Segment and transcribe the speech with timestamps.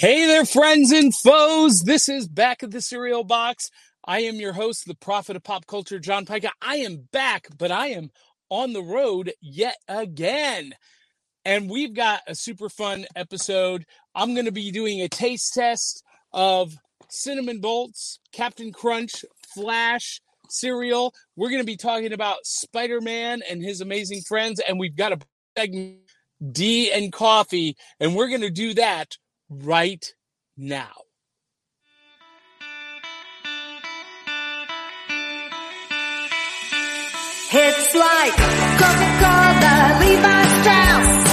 [0.00, 1.82] Hey there, friends and foes.
[1.82, 3.70] This is Back of the Cereal Box.
[4.02, 6.48] I am your host, the prophet of pop culture, John Pyka.
[6.62, 8.10] I am back, but I am
[8.48, 10.72] on the road yet again.
[11.44, 13.84] And we've got a super fun episode.
[14.14, 16.72] I'm going to be doing a taste test of
[17.10, 19.22] Cinnamon Bolts, Captain Crunch,
[19.54, 21.12] Flash cereal.
[21.36, 24.62] We're going to be talking about Spider Man and his amazing friends.
[24.66, 25.18] And we've got a
[25.58, 25.98] segment,
[26.50, 27.76] D and Coffee.
[28.00, 29.18] And we're going to do that
[29.50, 30.14] right
[30.56, 30.92] now.
[37.52, 38.36] It's like
[38.78, 41.29] Coca-Cola, Levi Strauss,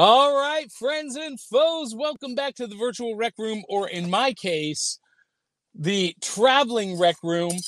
[0.00, 4.32] All right, friends and foes, welcome back to the virtual rec room, or in my
[4.32, 5.00] case,
[5.74, 7.58] the traveling rec room.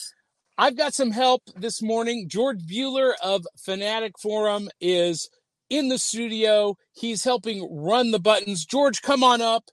[0.56, 2.28] I've got some help this morning.
[2.28, 5.28] George Beuhler of Fanatic Forum is
[5.70, 6.76] in the studio.
[6.92, 8.64] He's helping run the buttons.
[8.64, 9.64] George, come on up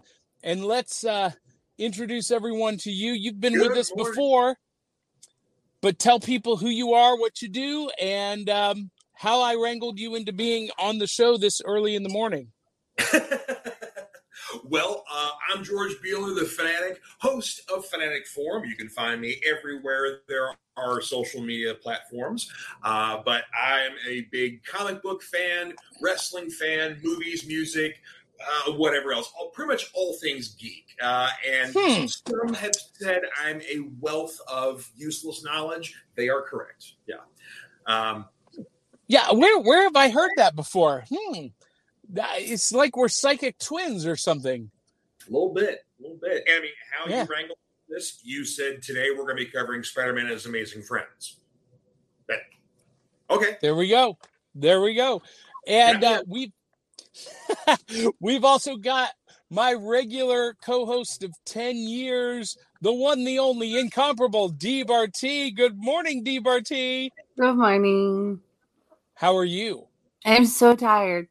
[0.42, 1.30] and let's uh,
[1.78, 3.12] introduce everyone to you.
[3.12, 4.14] You've been with Good us morning.
[4.14, 4.56] before,
[5.82, 10.16] but tell people who you are, what you do, and um, how I wrangled you
[10.16, 12.52] into being on the show this early in the morning.
[14.64, 18.66] well, uh, I'm George Beuhler, the Fanatic, host of Fanatic Forum.
[18.66, 22.52] You can find me everywhere there are social media platforms.
[22.84, 28.00] Uh, but I am a big comic book fan, wrestling fan, movies, music,
[28.40, 29.32] uh, whatever else.
[29.38, 30.86] All, pretty much all things geek.
[31.02, 32.06] Uh, and Hmm.
[32.06, 35.96] some have said I'm a wealth of useless knowledge.
[36.16, 36.94] They are correct.
[37.08, 37.16] Yeah.
[37.88, 38.26] Um,
[39.08, 41.06] Yeah, where where have I heard that before?
[41.14, 41.48] Hmm.
[42.16, 44.70] It's like we're psychic twins or something.
[45.28, 46.44] A little bit, a little bit.
[46.50, 47.24] I mean, how Yeah.
[47.24, 47.58] you wrangle
[47.90, 48.20] this?
[48.24, 51.38] You said today we're going to be covering Spider-Man and his amazing friends.
[52.28, 52.40] But
[53.30, 54.18] okay, There we go.
[54.56, 55.22] There we go.
[55.68, 56.12] And Yeah.
[56.12, 56.52] uh, we
[58.20, 59.10] we've also got
[59.50, 65.52] my regular co-host of 10 years, the one, the only, incomparable D Barty.
[65.52, 67.12] Good morning, D Barty.
[67.38, 68.42] Good morning.
[69.18, 69.88] How are you?
[70.24, 71.28] I'm so tired.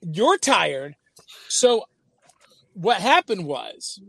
[0.00, 0.96] you're tired.
[1.48, 1.84] So
[2.72, 4.00] what happened was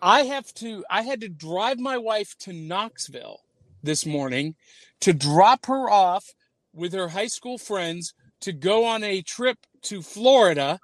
[0.00, 3.40] I have to I had to drive my wife to Knoxville
[3.82, 4.54] this morning
[5.00, 6.32] to drop her off
[6.72, 10.80] with her high school friends to go on a trip to Florida.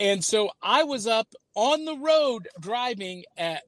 [0.00, 3.62] And so I was up on the road driving at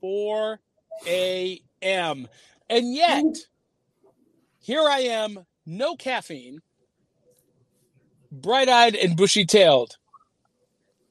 [0.00, 0.58] 4
[1.06, 2.26] a.m.
[2.68, 3.36] And yet,
[4.66, 6.58] here I am, no caffeine,
[8.32, 9.96] bright eyed and bushy tailed.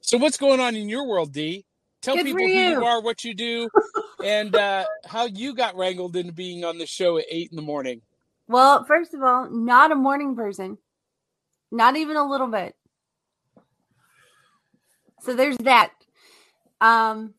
[0.01, 1.65] So, what's going on in your world, D?
[2.01, 2.83] Tell Good people who you you.
[2.83, 3.69] are, what you do,
[4.23, 7.61] and uh, how you got wrangled into being on the show at 8 in the
[7.61, 8.01] morning.
[8.49, 10.77] Well, first of all, not a morning person.
[11.71, 12.75] Not even a little bit.
[15.21, 15.93] So there's that.
[16.81, 17.33] Um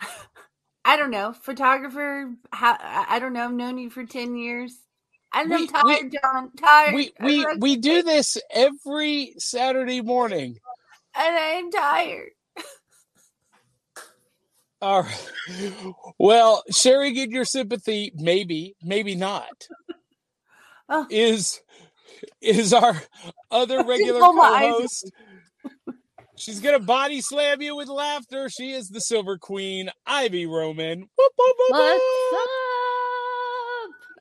[0.86, 1.34] I don't know.
[1.34, 3.44] Photographer, how, I I don't know.
[3.44, 4.74] I've known you for 10 years.
[5.32, 6.50] I'm We- tired, John.
[6.56, 6.94] Tired.
[6.94, 10.58] We, we, like- we do this every Saturday morning.
[11.14, 12.30] And I'm tired.
[14.82, 15.28] All right.
[16.18, 19.68] Well, sharing in your sympathy, maybe, maybe not,
[20.88, 21.06] Oh.
[21.10, 21.60] is
[22.40, 23.00] is our
[23.50, 24.70] other regular roll my eyes.
[24.72, 25.12] co-host.
[26.36, 28.48] She's gonna body slam you with laughter.
[28.48, 31.00] She is the Silver Queen, Ivy Roman.
[31.00, 32.02] Whoop, whoop, whoop, What's
[32.32, 32.40] whoop.
[32.42, 32.48] up?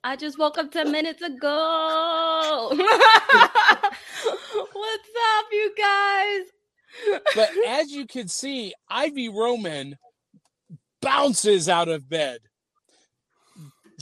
[0.04, 2.70] I just woke up 10 minutes ago.
[2.72, 2.90] What's
[4.64, 6.42] up, you guys?
[7.36, 9.98] But as you can see, Ivy Roman
[11.02, 12.40] bounces out of bed.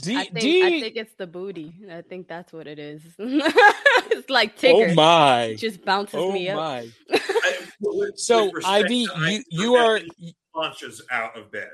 [0.00, 1.74] D, I think, D, I think it's the booty.
[1.90, 3.02] I think that's what it is.
[3.18, 4.92] it's like Tigger.
[4.92, 6.56] oh my, Just bounces oh me up.
[6.56, 6.88] my.
[7.12, 7.54] I-
[8.16, 10.08] So Ivy, you you are in
[10.54, 11.70] launches out of bed.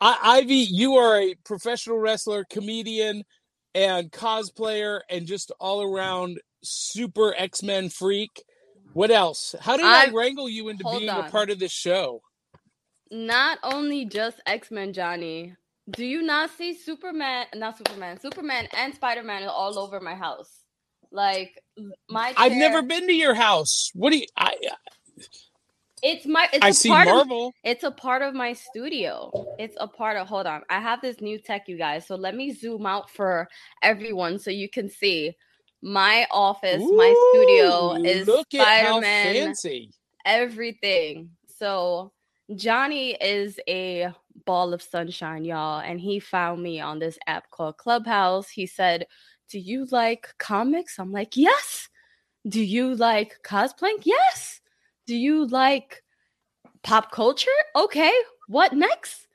[0.00, 3.24] I, Ivy, you are a professional wrestler, comedian,
[3.74, 8.42] and cosplayer, and just all around super X Men freak.
[8.92, 9.54] What else?
[9.60, 12.20] How did I, I- wrangle you into being a part of this show?
[13.10, 15.54] not only just X Men, Johnny.
[15.90, 17.46] Do you not see Superman?
[17.54, 18.20] Not Superman.
[18.20, 20.50] Superman and Spider Man are all over my house.
[21.10, 21.58] Like
[22.10, 22.34] my.
[22.36, 23.90] I've never been to your house.
[23.94, 24.26] What do you?
[24.36, 24.56] I
[26.02, 26.48] It's my.
[26.52, 27.52] It's I a see part of Marvel.
[27.64, 29.32] It's a part of my studio.
[29.58, 30.26] It's a part of.
[30.28, 32.06] Hold on, I have this new tech, you guys.
[32.06, 33.48] So let me zoom out for
[33.82, 35.34] everyone so you can see.
[35.80, 39.34] My office, my studio Ooh, is look at how Spider Man.
[39.34, 39.90] fancy.
[40.26, 41.30] Everything.
[41.46, 42.12] So
[42.56, 44.12] Johnny is a
[44.44, 48.48] ball of sunshine, y'all, and he found me on this app called Clubhouse.
[48.50, 49.06] He said,
[49.50, 51.88] "Do you like comics?" I'm like, "Yes."
[52.46, 54.02] Do you like cosplaying?
[54.04, 54.60] Yes.
[55.08, 56.02] Do you like
[56.82, 57.50] pop culture?
[57.74, 58.12] Okay.
[58.46, 59.26] What next?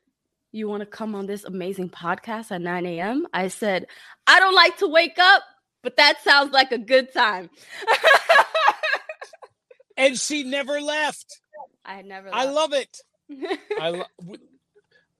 [0.51, 3.25] You want to come on this amazing podcast at 9 a.m.?
[3.33, 3.87] I said,
[4.27, 5.41] I don't like to wake up,
[5.81, 7.49] but that sounds like a good time.
[9.95, 11.39] And she never left.
[11.85, 12.29] I never.
[12.33, 12.97] I love it.
[13.79, 14.35] I lo-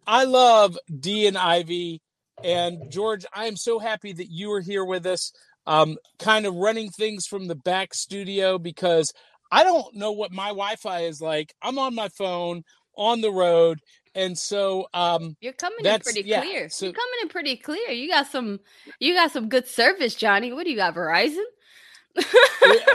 [0.07, 2.01] I love D and Ivy
[2.43, 3.25] and George.
[3.33, 5.31] I am so happy that you are here with us.
[5.65, 9.13] Um, kind of running things from the back studio because
[9.51, 11.53] I don't know what my Wi-Fi is like.
[11.61, 12.63] I'm on my phone
[12.95, 13.79] on the road,
[14.15, 16.69] and so um, You're coming in pretty yeah, clear.
[16.69, 17.89] so- You're coming in pretty clear.
[17.89, 18.59] You got some.
[18.99, 20.51] You got some good service, Johnny.
[20.53, 21.43] What do you got, Verizon?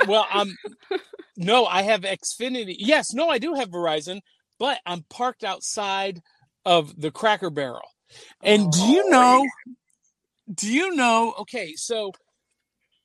[0.06, 0.56] well, I'm
[1.36, 2.76] no, I have Xfinity.
[2.78, 4.20] Yes, no, I do have Verizon,
[4.58, 6.20] but I'm parked outside
[6.64, 7.88] of the Cracker Barrel.
[8.42, 9.46] And do you know?
[10.54, 11.34] Do you know?
[11.40, 12.12] Okay, so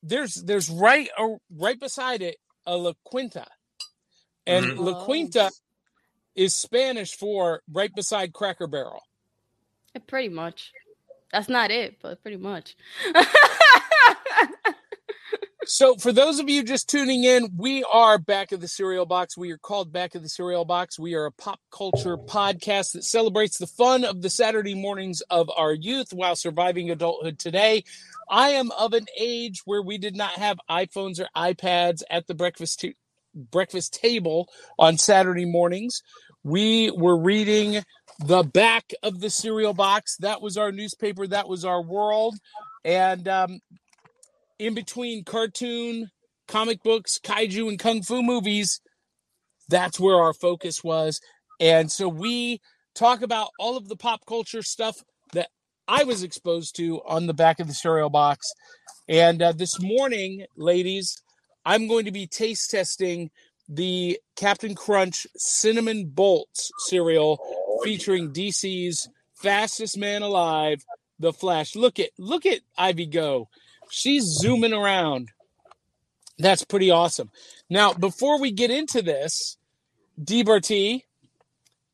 [0.02, 3.46] there's there's right uh, right beside it a La Quinta,
[4.48, 4.78] and Mhm.
[4.80, 5.06] La Oh.
[5.06, 5.52] Quinta
[6.36, 9.02] is Spanish for right beside Cracker Barrel.
[10.08, 10.72] pretty much.
[11.32, 12.76] That's not it, but pretty much.
[15.66, 19.38] So, for those of you just tuning in, we are Back of the Cereal Box.
[19.38, 21.00] We are called Back of the Cereal Box.
[21.00, 25.50] We are a pop culture podcast that celebrates the fun of the Saturday mornings of
[25.56, 27.86] our youth while surviving adulthood today.
[28.30, 32.36] I am of an age where we did not have iPhones or iPads at the
[32.36, 32.96] breakfast t-
[33.34, 36.04] breakfast table on Saturday mornings.
[36.44, 37.84] We were reading
[38.20, 40.18] the back of the cereal box.
[40.18, 41.26] That was our newspaper.
[41.26, 42.36] That was our world.
[42.84, 43.60] And um,
[44.66, 46.10] in between cartoon,
[46.48, 48.82] comic books, kaiju, and kung fu movies,
[49.70, 51.20] that's where our focus was.
[51.60, 52.62] And so we
[52.96, 54.98] talk about all of the pop culture stuff
[55.34, 55.50] that
[55.88, 58.48] I was exposed to on the back of the cereal box.
[59.08, 61.22] And uh, this morning, ladies,
[61.66, 63.32] I'm going to be taste testing
[63.68, 67.40] the Captain Crunch Cinnamon Bolts cereal
[67.84, 70.84] featuring DC's fastest man alive,
[71.20, 71.76] the Flash.
[71.76, 73.50] Look at look at Ivy go.
[73.94, 75.30] She's zooming around.
[76.40, 77.30] That's pretty awesome.
[77.70, 79.56] Now, before we get into this,
[80.20, 81.04] DBRT,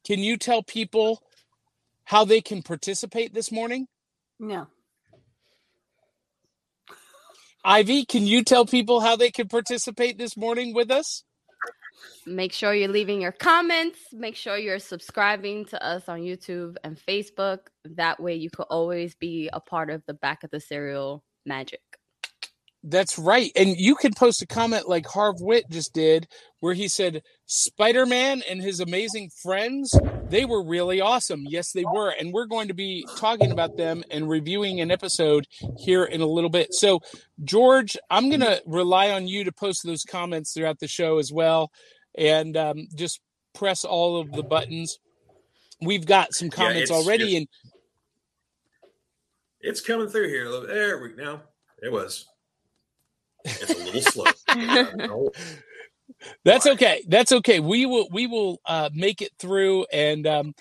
[0.05, 1.21] can you tell people
[2.05, 3.89] how they can participate this morning?
[4.39, 4.67] No.
[7.65, 11.25] Ivy, can you tell people how they can participate this morning with us?
[12.25, 13.99] Make sure you're leaving your comments.
[14.13, 17.59] Make sure you're subscribing to us on YouTube and Facebook.
[17.83, 21.81] That way, you could always be a part of the back of the cereal magic.
[22.81, 23.51] That's right.
[23.57, 26.29] And you can post a comment like Harv Witt just did,
[26.61, 29.93] where he said, Spider Man and his amazing friends,
[30.29, 31.43] they were really awesome.
[31.45, 32.09] Yes, they were.
[32.17, 35.45] And we're going to be talking about them and reviewing an episode
[35.77, 36.73] here in a little bit.
[36.73, 37.01] So,
[37.43, 41.33] George, I'm going to rely on you to post those comments throughout the show as
[41.33, 41.71] well.
[42.17, 43.19] And um, just
[43.53, 44.99] press all of the buttons.
[45.81, 47.35] We've got some comments it's- already.
[47.35, 47.47] And
[49.61, 50.49] It's coming through here.
[50.49, 51.43] Look, There we now.
[51.81, 52.25] It was.
[53.45, 55.29] It's a little slow.
[56.43, 57.03] That's okay.
[57.07, 57.59] That's okay.
[57.61, 60.53] We will we will uh, make it through, and um,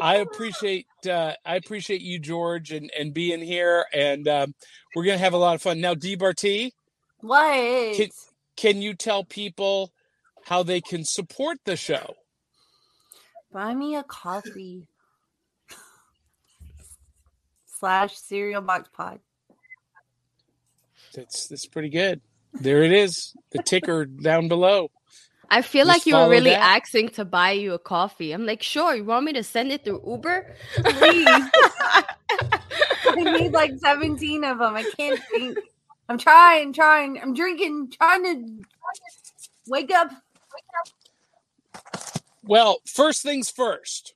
[0.00, 4.54] I appreciate uh, I appreciate you, George, and and being here, and um,
[4.94, 5.80] we're gonna have a lot of fun.
[5.80, 6.70] Now, DBRT,
[7.20, 7.96] What?
[7.96, 8.10] Can-
[8.56, 9.90] can you tell people
[10.44, 12.14] how they can support the show?
[13.52, 14.86] Buy me a coffee.
[17.80, 19.20] Slash cereal box pod.
[21.14, 22.20] That's that's pretty good.
[22.52, 24.90] There it is, the ticker down below.
[25.50, 26.82] I feel Just like you were really that.
[26.82, 28.32] asking to buy you a coffee.
[28.32, 28.94] I'm like, sure.
[28.94, 30.54] You want me to send it through Uber?
[30.76, 31.26] Please.
[33.06, 34.76] I need like 17 of them.
[34.76, 35.58] I can't think.
[36.08, 37.18] I'm trying, trying.
[37.20, 38.64] I'm drinking, trying to
[39.66, 40.12] wake up.
[42.44, 44.14] Well, first things first.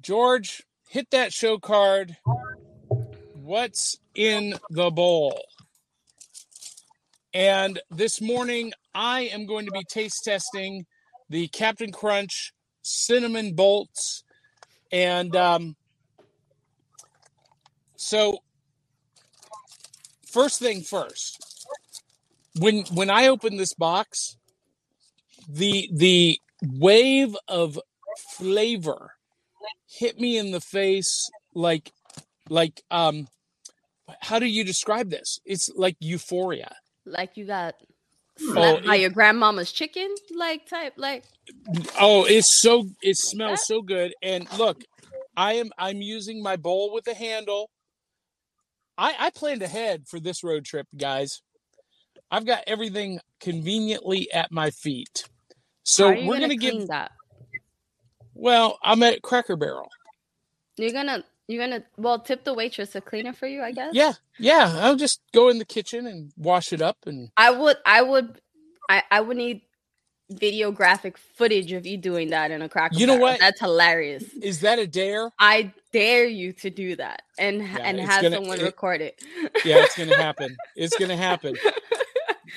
[0.00, 2.16] George, hit that show card.
[3.34, 5.40] What's in the bowl?
[7.34, 10.86] And this morning, I am going to be taste testing
[11.28, 12.52] the Captain Crunch
[12.82, 14.22] cinnamon bolts,
[14.90, 15.76] and um,
[17.96, 18.38] so
[20.26, 21.42] first thing first.
[22.58, 24.38] When when I opened this box,
[25.46, 27.78] the the wave of
[28.30, 29.15] flavor
[29.96, 31.92] hit me in the face like
[32.48, 33.26] like um
[34.20, 35.40] how do you describe this?
[35.44, 36.74] It's like euphoria.
[37.04, 37.74] Like you got
[38.42, 41.24] oh by it, your grandmama's chicken, like type, like
[42.00, 44.14] oh it's so it smells so good.
[44.22, 44.82] And look
[45.38, 47.70] i am i'm using my bowl with a handle.
[48.98, 51.42] I i planned ahead for this road trip guys.
[52.30, 55.28] I've got everything conveniently at my feet.
[55.84, 57.12] So are we're gonna, gonna give that?
[58.38, 59.88] Well i'm at cracker barrel
[60.76, 63.94] You're gonna you're gonna well tip the waitress to clean it for you, I guess.
[63.94, 67.76] yeah yeah i'll just go in the kitchen and wash it up and I would
[67.86, 68.40] I would
[68.88, 69.62] I, I would need
[70.32, 72.96] videographic footage of you doing that in a cracker.
[72.96, 73.28] You know Barrel.
[73.28, 73.40] what?
[73.40, 74.24] That's hilarious.
[74.42, 78.36] is that a dare I dare you to do that and Yeah, and have gonna-
[78.36, 79.22] someone it- record it.
[79.64, 81.56] yeah it's gonna happen it's gonna happen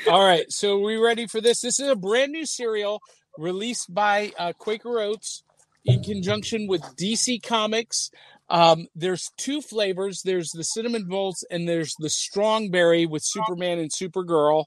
[0.10, 1.62] All right, so we ready for this?
[1.62, 3.02] This is a brand new cereal
[3.38, 5.44] released by uh, Quaker Oats
[5.86, 8.12] in conjunction with DC Comics.
[8.50, 10.22] Um, there's two flavors.
[10.24, 14.66] There's the cinnamon bolts and there's the strong berry with Superman and Supergirl.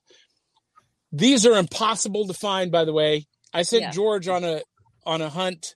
[1.10, 3.26] These are impossible to find, by the way.
[3.52, 3.90] I sent Yeah.
[3.90, 4.62] George on a
[5.04, 5.74] on a hunt,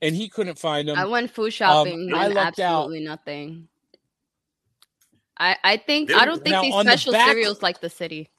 [0.00, 0.96] and he couldn't find them.
[0.96, 2.82] I went food shopping Um, I and lucked out.
[2.84, 3.68] absolutely nothing.
[5.36, 7.90] I I think I don't think Now, these on the special back- cereals like the
[7.90, 8.30] city.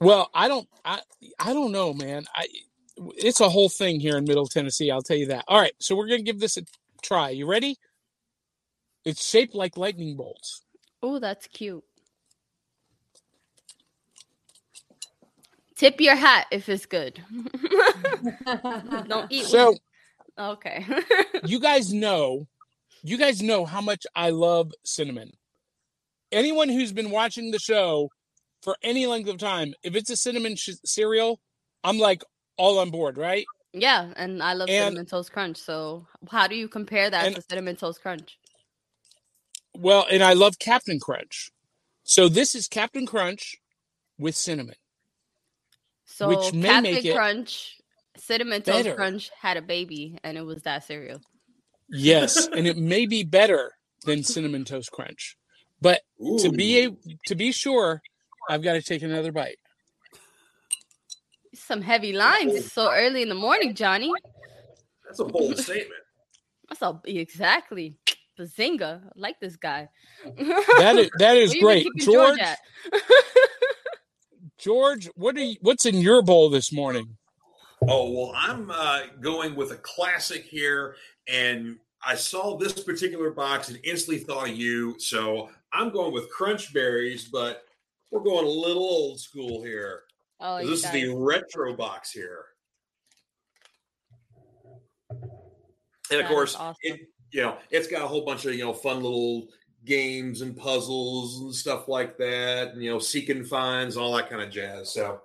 [0.00, 1.00] Well, I don't I
[1.38, 2.24] I don't know, man.
[2.34, 2.46] I
[3.16, 5.44] it's a whole thing here in Middle Tennessee, I'll tell you that.
[5.48, 6.62] All right, so we're going to give this a
[7.02, 7.30] try.
[7.30, 7.76] You ready?
[9.04, 10.62] It's shaped like lightning bolts.
[11.02, 11.84] Oh, that's cute.
[15.76, 17.20] Tip your hat if it's good.
[19.08, 19.46] Don't eat.
[19.46, 19.74] So,
[20.38, 20.86] okay.
[21.44, 22.46] you guys know
[23.02, 25.32] you guys know how much I love cinnamon.
[26.30, 28.10] Anyone who's been watching the show
[28.62, 31.40] for any length of time, if it's a cinnamon sh- cereal,
[31.82, 32.22] I'm like
[32.56, 33.44] all on board, right?
[33.74, 35.56] yeah, and I love And- cinnamon toast crunch.
[35.56, 38.38] So how do you compare that And- to cinnamon toast crunch?
[39.74, 41.50] Well, and I love Captain Crunch.
[42.04, 43.56] So this is Captain Crunch
[44.18, 44.74] with cinnamon.
[46.04, 47.78] So Which may Captain make it Crunch,
[48.18, 48.94] cinnamon toast better.
[48.94, 51.22] crunch had a baby, and it was that cereal.
[51.88, 53.72] Yes, and it may be better
[54.04, 55.36] than cinnamon toast crunch.
[55.80, 56.02] But
[56.40, 56.90] to be a,
[57.26, 58.02] to be sure,
[58.50, 59.58] I've got to take another bite.
[61.54, 64.10] Some heavy lines so early in the morning, Johnny.
[65.04, 66.00] That's a bold statement.
[66.68, 67.96] That's a exactly
[68.38, 69.02] bazinga.
[69.04, 69.88] I like this guy.
[70.24, 72.40] That is that is Where you been great, keeping George.
[74.58, 77.16] George, what are you, what's in your bowl this morning?
[77.88, 80.96] Oh well, I'm uh, going with a classic here,
[81.28, 84.98] and I saw this particular box and instantly thought of you.
[84.98, 87.64] So I'm going with Crunch Berries, but
[88.10, 90.04] we're going a little old school here.
[90.42, 92.44] Oh, this is the retro box here,
[95.10, 95.28] and of
[96.10, 96.76] That course, awesome.
[96.82, 99.48] it you know it's got a whole bunch of you know fun little
[99.84, 104.28] games and puzzles and stuff like that, and you know seek and finds, all that
[104.28, 104.92] kind of jazz.
[104.92, 105.20] So,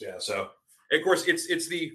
[0.00, 0.50] yeah, so
[0.92, 1.92] of course it's it's the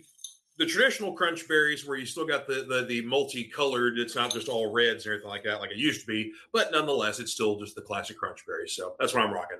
[0.58, 3.98] the traditional crunch berries where you still got the the, the multicolored.
[3.98, 6.32] It's not just all reds and everything like that, like it used to be.
[6.54, 8.76] But nonetheless, it's still just the classic crunch berries.
[8.76, 9.60] So that's what I'm rocking.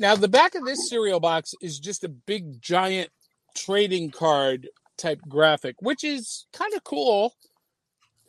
[0.00, 3.10] Now, the back of this cereal box is just a big giant
[3.56, 7.34] trading card type graphic, which is kind of cool.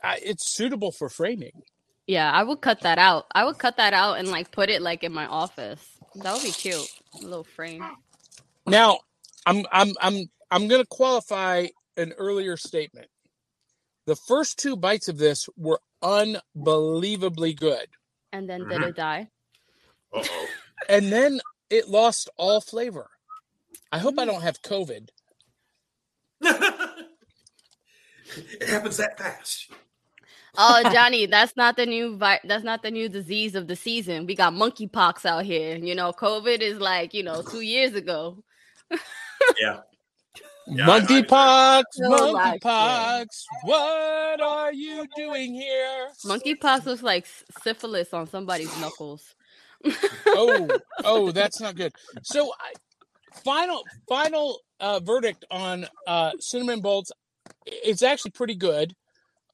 [0.03, 1.63] Uh, it's suitable for framing.
[2.07, 3.27] Yeah, I would cut that out.
[3.33, 5.85] I would cut that out and like put it like in my office.
[6.15, 6.89] That would be cute.
[7.21, 7.91] A little frame.
[8.67, 8.99] Now,
[9.45, 13.07] I'm I'm I'm I'm going to qualify an earlier statement.
[14.07, 17.87] The first two bites of this were unbelievably good,
[18.33, 18.89] And then did Mhm.
[18.89, 19.29] it die?
[20.13, 20.23] Uh
[20.89, 23.09] and then it lost all flavor.
[23.91, 24.27] I hope I mm.
[24.27, 25.09] don't have COVID.
[26.43, 26.87] oh.
[28.59, 29.71] it happens that fast.
[30.57, 34.25] Oh, Johnny, that's not the new vi- that's not the new disease of the season.
[34.25, 35.77] We got monkeypox out here.
[35.77, 38.43] You know, COVID is like, you know, 2 years ago.
[39.59, 39.79] Yeah.
[40.67, 43.25] Yeah, I- I- monkeypox, oh, like monkeypox.
[43.63, 46.09] What are you doing here?
[46.25, 47.25] Monkeypox looks like
[47.63, 49.33] syphilis on somebody's knuckles.
[50.27, 50.69] Oh,
[51.03, 51.93] oh, that's not good.
[52.23, 52.73] So, I,
[53.43, 57.11] final, final uh, verdict on uh, cinnamon bolts.
[57.65, 58.93] It's actually pretty good,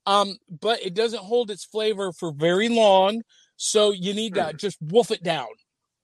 [0.06, 3.22] um, but it doesn't hold its flavor for very long.
[3.58, 5.48] So you need to just wolf it down.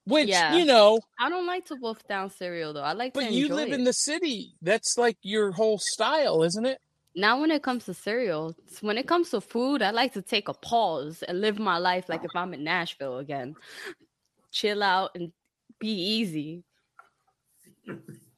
[0.06, 0.56] which Yeah.
[0.56, 2.82] you know, I don't like to wolf down cereal though.
[2.82, 3.76] I like to but enjoy you live it.
[3.76, 4.56] in the city.
[4.62, 6.80] That's like your whole style, isn't it?
[7.16, 8.56] Not when it comes to cereal.
[8.82, 12.10] When it comes to food, I like to take a pause and live my life
[12.10, 13.56] like if I'm in Nashville again.
[14.54, 15.32] Chill out and
[15.80, 16.64] be easy.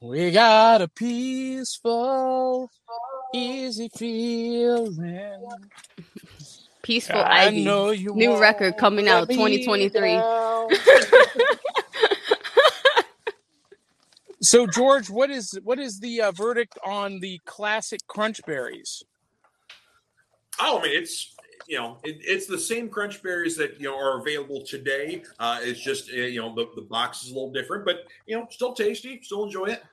[0.02, 2.72] We got a peaceful,
[3.34, 5.46] easy feeling.
[6.84, 7.66] Peaceful I Ivy.
[7.66, 10.14] know you New record coming out 2023.
[14.42, 19.04] so George, what is what is the uh, verdict on the classic crunch berries?
[20.62, 21.35] Oh, I mean, it's
[21.68, 25.24] you know, it, it's the same crunch berries that you know are available today.
[25.40, 28.38] Uh, it's just uh, you know the, the box is a little different, but you
[28.38, 29.84] know, still tasty, still enjoy it.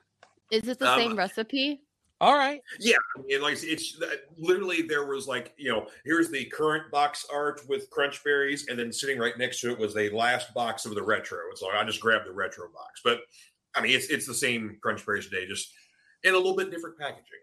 [0.50, 1.82] Is it the Um, same recipe?
[2.20, 2.62] All right.
[2.78, 6.90] Yeah, I mean, like it's uh, literally there was like you know here's the current
[6.90, 10.54] box art with crunch berries, and then sitting right next to it was the last
[10.54, 11.38] box of the retro.
[11.56, 13.22] So I just grabbed the retro box, but
[13.74, 15.72] I mean it's it's the same crunch berries today, just
[16.22, 17.40] in a little bit different packaging.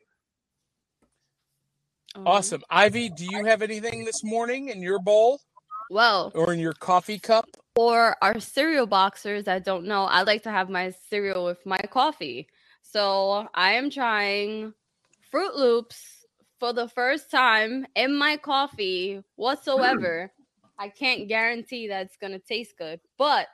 [2.15, 2.63] Awesome.
[2.69, 5.41] Ivy, do you have anything this morning in your bowl
[5.89, 7.45] Well, or in your coffee cup?
[7.75, 11.77] Or our cereal boxers that don't know, I like to have my cereal with my
[11.77, 12.47] coffee.
[12.81, 14.73] So I am trying
[15.31, 16.25] Froot Loops
[16.59, 20.31] for the first time in my coffee whatsoever.
[20.79, 23.47] I can't guarantee that it's going to taste good, but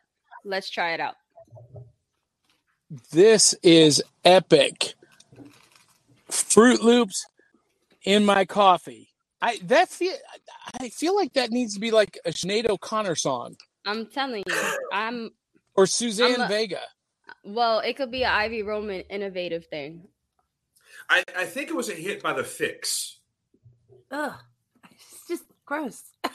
[0.44, 1.16] let's try it out.
[3.12, 4.94] This is epic.
[6.30, 7.26] Froot Loops
[8.06, 9.10] in my coffee.
[9.42, 10.14] I that feel
[10.80, 14.56] I feel like that needs to be like a Sinead O'Connor song I'm telling you,
[14.92, 15.32] I'm
[15.76, 16.82] or Suzanne I'm a- Vega.
[17.44, 20.08] well, it could be an Ivy Roman innovative thing.
[21.10, 23.16] I, I think it was a hit by the Fixx.
[24.10, 24.34] Ugh,
[24.92, 26.02] it's just gross.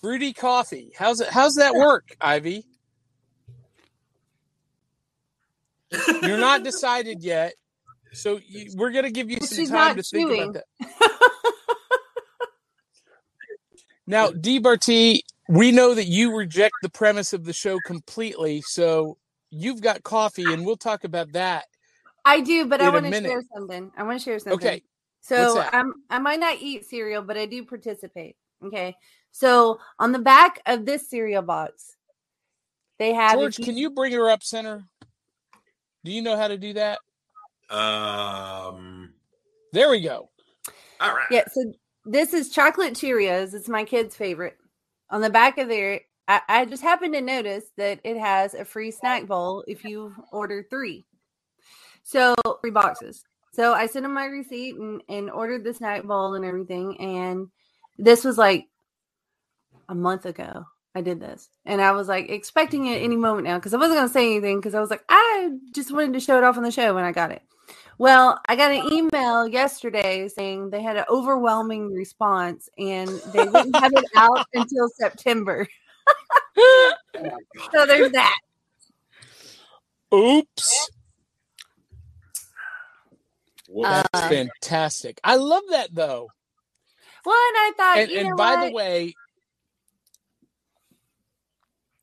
[0.00, 0.92] Fruity coffee.
[0.96, 1.28] How's it?
[1.28, 2.64] How's that work, Ivy?
[6.22, 7.54] You're not decided yet,
[8.18, 10.64] so you, we're gonna give you Well, some time not to think about that.
[14.08, 19.18] Now, DBRT, we know that you reject the premise of the show completely, so
[19.50, 21.66] you've got coffee, and we'll talk about that.
[22.24, 23.92] I do, but I want to share something.
[23.98, 24.54] I want to share something.
[24.54, 24.82] Okay,
[25.20, 25.62] So?
[25.72, 28.36] I'm I might not eat cereal, but I do participate.
[28.64, 28.96] Okay.
[29.30, 31.96] So on the back of this cereal box,
[32.98, 34.84] they have if George, can you bring her up center?
[36.02, 36.98] Do you know how to do that?
[37.70, 39.12] Um,
[39.72, 40.30] There we go.
[41.00, 41.26] all right.
[41.30, 41.72] Yeah, so
[42.04, 43.54] this is chocolate Cheerios.
[43.54, 44.56] It's my kid's favorite.
[45.10, 48.64] On the back of there, I, I just happened to notice that it has a
[48.64, 51.06] free snack bowl if you order three.
[52.02, 53.24] So three boxes.
[53.52, 56.98] So I sent him my receipt and, and ordered the snack bowl and everything.
[57.00, 57.48] And
[57.98, 58.66] this was like
[59.88, 60.64] a month ago.
[60.94, 61.48] I did this.
[61.64, 64.26] And I was like expecting it any moment now because I wasn't going to say
[64.26, 66.94] anything because I was like, I just wanted to show it off on the show
[66.94, 67.42] when I got it.
[67.98, 73.76] Well, I got an email yesterday saying they had an overwhelming response and they wouldn't
[73.76, 75.66] have it out until September.
[76.56, 78.38] So there's that.
[80.14, 80.90] Oops.
[83.68, 83.90] Whoops.
[83.90, 85.20] That's Uh, fantastic.
[85.24, 86.28] I love that though.
[87.26, 88.68] Well, and I thought, And, you and know by what?
[88.68, 89.14] the way,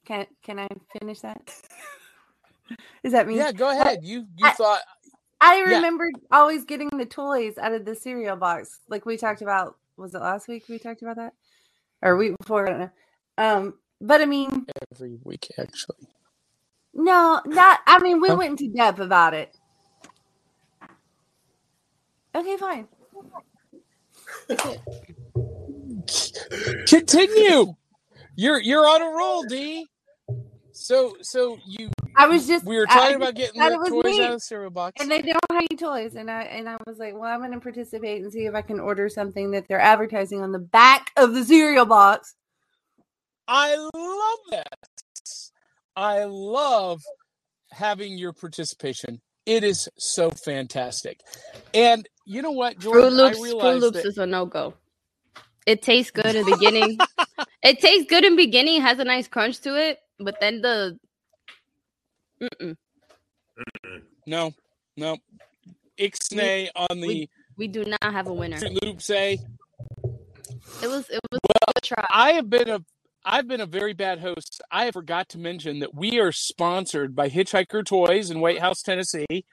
[0.05, 0.67] can can I
[0.99, 1.53] finish that?
[3.03, 3.38] Is that me?
[3.38, 3.99] yeah, go ahead.
[4.03, 4.81] You you I- thought
[5.45, 5.81] I yeah.
[6.31, 9.77] always getting the toys out of the cereal box, like we talked about.
[9.97, 11.34] Was it last week we talked about that,
[12.01, 12.67] or week before?
[12.67, 12.91] I don't know.
[13.38, 16.08] Um, but I mean, every week actually.
[16.93, 17.79] no, not.
[17.88, 18.38] I mean, we Huh?
[18.38, 19.55] went into depth about it.
[22.36, 22.88] Okay, fine.
[26.88, 27.75] Continue.
[28.36, 29.88] You're you're on a roll, D.
[30.71, 32.65] So so you I was just.
[32.65, 34.21] we were talking I about getting thought the was toys neat.
[34.21, 35.01] out of the cereal box.
[35.01, 37.51] and they don't have any toys and i and i was like well i'm going
[37.51, 41.12] to participate and see if i can order something that they're advertising on the back
[41.17, 42.36] of the cereal box
[43.47, 44.88] I love that.
[45.95, 47.01] I love
[47.71, 49.21] having your participation.
[49.45, 51.19] It is so fantastic.
[51.73, 52.97] And you know what, George?
[52.97, 54.73] Froot Loops, I Froot Loops that is a no go.
[55.67, 56.97] It tastes good in the beginning.
[57.63, 60.97] it tastes good in beginning, has a nice crunch to it, but then the
[62.62, 62.75] Mm-mm.
[64.25, 64.51] no,
[64.97, 65.17] no.
[65.99, 68.58] Ixnay on the we- we do not have a winner.
[68.58, 69.39] Froot Loops say
[70.84, 72.05] It was it was a good try.
[72.10, 72.84] I have been a
[73.23, 74.62] I've been a very bad host.
[74.69, 79.45] I forgot to mention that we are sponsored by Hitchhiker Toys in White House, Tennessee.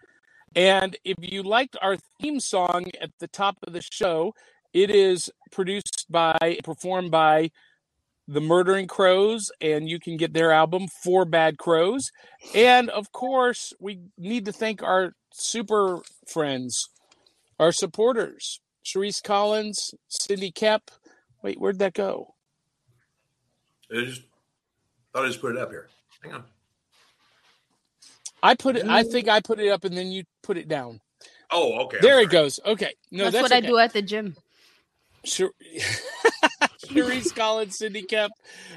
[0.54, 4.34] And if you liked our theme song at the top of the show,
[4.74, 7.50] it is produced by performed by
[8.28, 12.10] the Murdering Crows, and you can get their album Four Bad Crows.
[12.54, 16.88] And of course, we need to thank our super friends,
[17.58, 20.90] our supporters, Sharice Collins, Cindy Kep.
[21.42, 22.34] Wait, where'd that go?
[23.90, 24.22] I just
[25.12, 25.88] thought I just put it up here.
[26.22, 26.44] Hang on.
[28.42, 28.86] I put it.
[28.86, 29.12] I mm.
[29.12, 31.00] think I put it up, and then you put it down.
[31.50, 31.98] Oh, okay.
[31.98, 32.24] I'm There sorry.
[32.24, 32.60] it goes.
[32.64, 34.36] Okay, no, that's, that's, what I do at the gym.
[35.24, 35.52] Sure.
[36.86, 38.32] Sharice Collins, Cindy Kemp,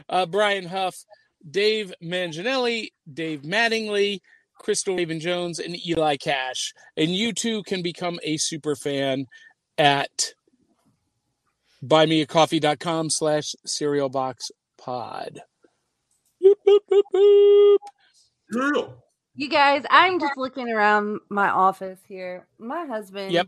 [0.09, 1.05] uh, Brian Huff,
[1.49, 4.21] Dave Manginelli, Dave Mattingly,
[4.57, 6.73] Crystal Raven Jones, and Eli Cash.
[6.97, 9.27] And you too can become a super fan
[9.77, 10.33] at
[11.83, 15.41] buymeacoffee.com slash cereal box pod.
[19.37, 22.47] You guys, I'm just looking around my office here.
[22.57, 23.31] My husband.
[23.31, 23.47] Yep.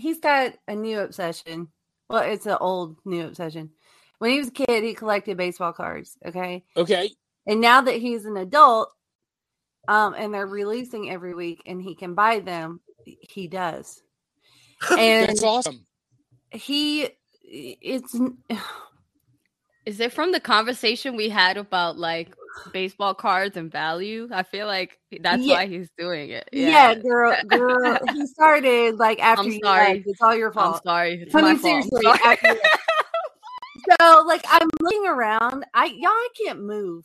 [0.00, 1.68] He's got a new obsession.
[2.08, 3.70] Well, it's an old new obsession.
[4.18, 6.16] When he was a kid, he collected baseball cards.
[6.24, 6.64] Okay.
[6.76, 7.10] Okay.
[7.46, 8.90] And now that he's an adult,
[9.88, 14.02] um, and they're releasing every week and he can buy them, he does.
[14.98, 15.84] And That's awesome.
[16.52, 17.08] he
[17.42, 18.18] it's
[19.86, 22.34] Is it from the conversation we had about like
[22.72, 24.28] baseball cards and value?
[24.32, 25.54] I feel like that's Yeah.
[25.54, 26.48] why he's doing it.
[26.52, 27.98] yeah, girl, girl.
[28.12, 29.94] He started like after I'm you sorry.
[29.94, 30.06] left.
[30.06, 30.76] It's all your fault.
[30.84, 31.22] I'm sorry.
[31.22, 31.88] It's I my mean, fault.
[32.02, 32.58] Seriously.
[34.00, 35.64] so, like, I'm looking around.
[35.74, 37.04] I y'all, I can't move.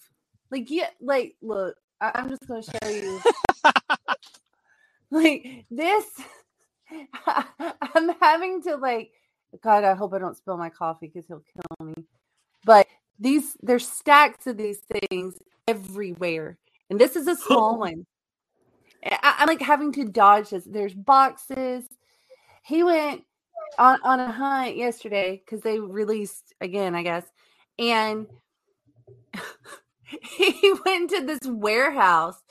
[0.51, 1.75] Like, yeah, like, look.
[2.01, 3.21] I, I'm just gonna show you.
[5.12, 6.05] like this,
[7.25, 9.12] I'm having to like.
[9.63, 11.93] God, I hope I don't spill my coffee because he'll kill me.
[12.65, 12.88] But
[13.19, 15.36] these, there's stacks of these things
[15.67, 16.58] everywhere,
[16.89, 18.06] and this is a small one.
[19.06, 20.65] I, I'm like having to dodge this.
[20.65, 21.86] There's boxes.
[22.63, 23.23] He went
[23.78, 27.25] on, on a hunt yesterday because they released again, I guess.
[27.78, 28.28] And
[30.38, 32.41] he went to this warehouse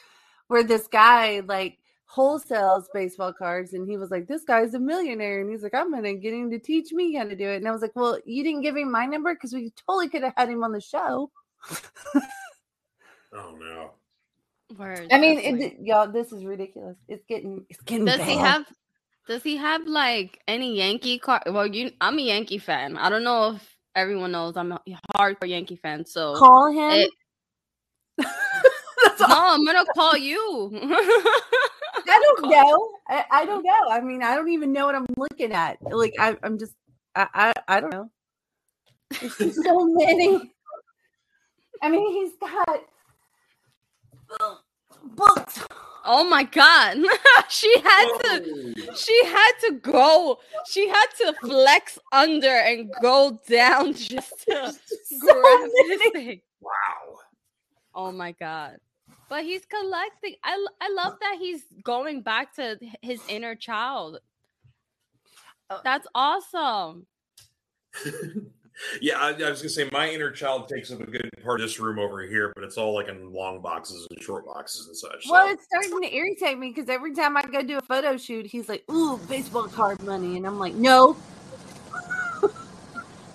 [0.48, 1.78] where this guy like
[2.14, 5.40] wholesales baseball cards and he was like, This guy's a millionaire.
[5.40, 7.56] And he's like, I'm gonna get him to teach me how to do it.
[7.56, 10.22] And I was like, Well, you didn't give him my number because we totally could
[10.22, 11.30] have had him on the show.
[13.36, 13.90] Oh no.
[14.78, 16.96] Word, I mean, it, y'all, this is ridiculous.
[17.08, 18.64] It's getting it's getting Does he have
[19.26, 21.42] does he have like any Yankee card?
[21.46, 22.96] Well, you I'm a Yankee fan.
[22.96, 24.80] I don't know if everyone knows I'm a
[25.16, 26.06] hardcore Yankee fan.
[26.06, 27.08] So call him?
[28.18, 28.26] It-
[29.04, 29.28] That's all.
[29.28, 30.70] no, I'm gonna call you.
[32.06, 32.90] I don't know.
[33.08, 33.88] I, I don't know.
[33.90, 35.78] I mean, I don't even know what I'm looking at.
[35.82, 36.74] Like, I, I'm just,
[37.14, 38.10] I, I, I don't know.
[39.38, 40.52] There's so many.
[41.82, 42.80] I mean, he's got
[45.16, 45.60] books.
[46.04, 46.96] oh my god.
[47.48, 50.38] she had to she had to go.
[50.66, 56.40] She had to flex under and go down just to So grab this thing.
[56.60, 57.18] Wow.
[57.94, 58.78] Oh my god.
[59.34, 60.36] But he's collecting.
[60.44, 64.20] I I love that he's going back to his inner child.
[65.68, 67.06] Uh, That's awesome.
[69.00, 71.66] yeah, I, I was gonna say my inner child takes up a good part of
[71.66, 74.96] this room over here, but it's all like in long boxes and short boxes and
[74.96, 75.26] such.
[75.28, 78.16] Well, so- it's starting to irritate me because every time I go do a photo
[78.16, 81.16] shoot, he's like, "Ooh, baseball card money," and I'm like, "No,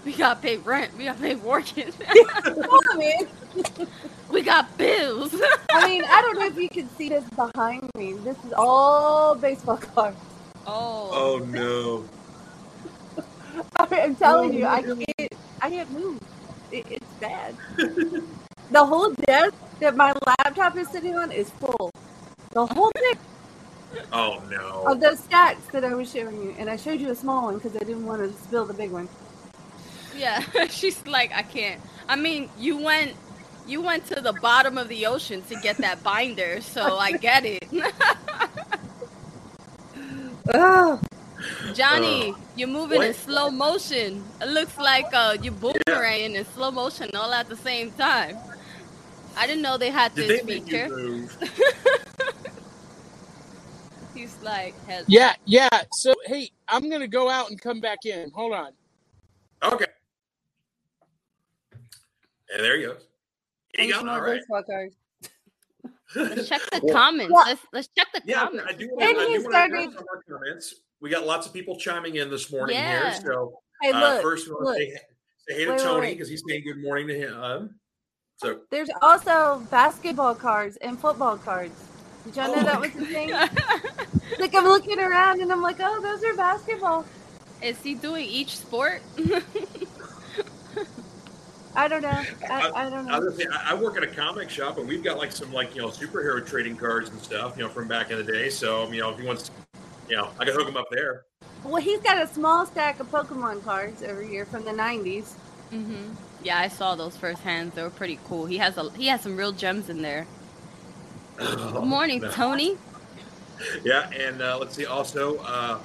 [0.06, 0.98] We got paid rent.
[0.98, 1.94] We got paid mortgage.
[2.44, 3.88] come on, man."
[4.30, 5.36] we got bills.
[5.72, 8.14] I mean, I don't know if you can see this behind me.
[8.14, 10.18] This is all baseball cards.
[10.66, 11.10] oh.
[11.12, 12.06] oh no.
[13.92, 15.34] I'm telling you, I oh, can't.
[15.62, 16.20] I can't move.
[16.72, 17.56] It, it's bad.
[17.78, 21.92] the whole desk that my laptop is sitting on is full.
[22.52, 23.16] The whole thing
[24.12, 24.84] Oh no.
[24.86, 27.56] of those stacks that I was showing you, and I showed you a small one
[27.56, 29.10] because I didn't want to spill the big one.
[30.20, 31.80] Yeah, she's like, I can't.
[32.10, 33.14] I mean, you went,
[33.66, 37.46] you went to the bottom of the ocean to get that binder, so I get
[37.46, 37.64] it.
[40.54, 41.00] Oh,
[41.74, 44.24] Johnny, you're moving in slow motion.
[44.42, 48.38] It looks like uh, you boomerang in slow motion all at the same time.
[49.38, 50.88] I didn't know they had Did this they feature.
[54.14, 55.70] He's like, hell Yeah, yeah.
[55.94, 58.32] So hey, I'm gonna go out and come back in.
[58.32, 58.72] Hold on.
[59.64, 59.86] Okay.
[62.54, 63.02] And there he goes.
[63.78, 64.40] He got some all more right.
[64.40, 64.96] baseball cards.
[66.16, 67.32] Let's check the Well, comments.
[67.34, 68.66] Well- let's let's check the Yeah, comments.
[68.68, 70.76] I do And want to he address started- some of our comments.
[71.02, 73.12] We got lots of people chiming in this morning Yeah.
[73.12, 73.22] here.
[73.26, 74.78] So Hey, uh, look, first we want look.
[74.78, 74.92] to say,
[75.48, 77.42] say hey to Wait, wait, Tony because he's saying good morning to him.
[77.42, 77.76] Um,
[78.38, 81.74] so There's also basketball cards and football cards.
[82.26, 83.30] Did y'all Oh know that was a thing?
[84.40, 87.06] like I'm looking around and I'm like, oh, those are basketball.
[87.62, 89.02] Is he doing each sport?
[91.80, 92.26] I don't know.
[92.50, 93.26] I, I don't I, know.
[93.26, 95.54] was gonna say, I I work at a comic shop, and we've got like some
[95.54, 98.50] like you know superhero trading cards and stuff, you know, from back in the day.
[98.50, 99.50] So you know, if he wants,
[100.10, 101.24] you know, I can hook him up there.
[101.64, 105.32] Well, he's got a small stack of Pokemon cards over here from the '90s.
[105.70, 106.10] hmm
[106.44, 107.72] Yeah, I saw those firsthand.
[107.72, 108.46] They were pretty cool.
[108.46, 110.28] He has a he has some real gems in there.
[111.38, 112.30] Good morning, No.
[112.32, 112.78] Tony.
[113.86, 114.86] Yeah, and uh, let's see.
[114.86, 115.80] Also, uh,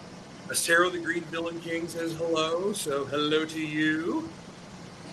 [0.53, 2.73] Sarah the Green Villain King says hello.
[2.73, 4.29] So hello to you.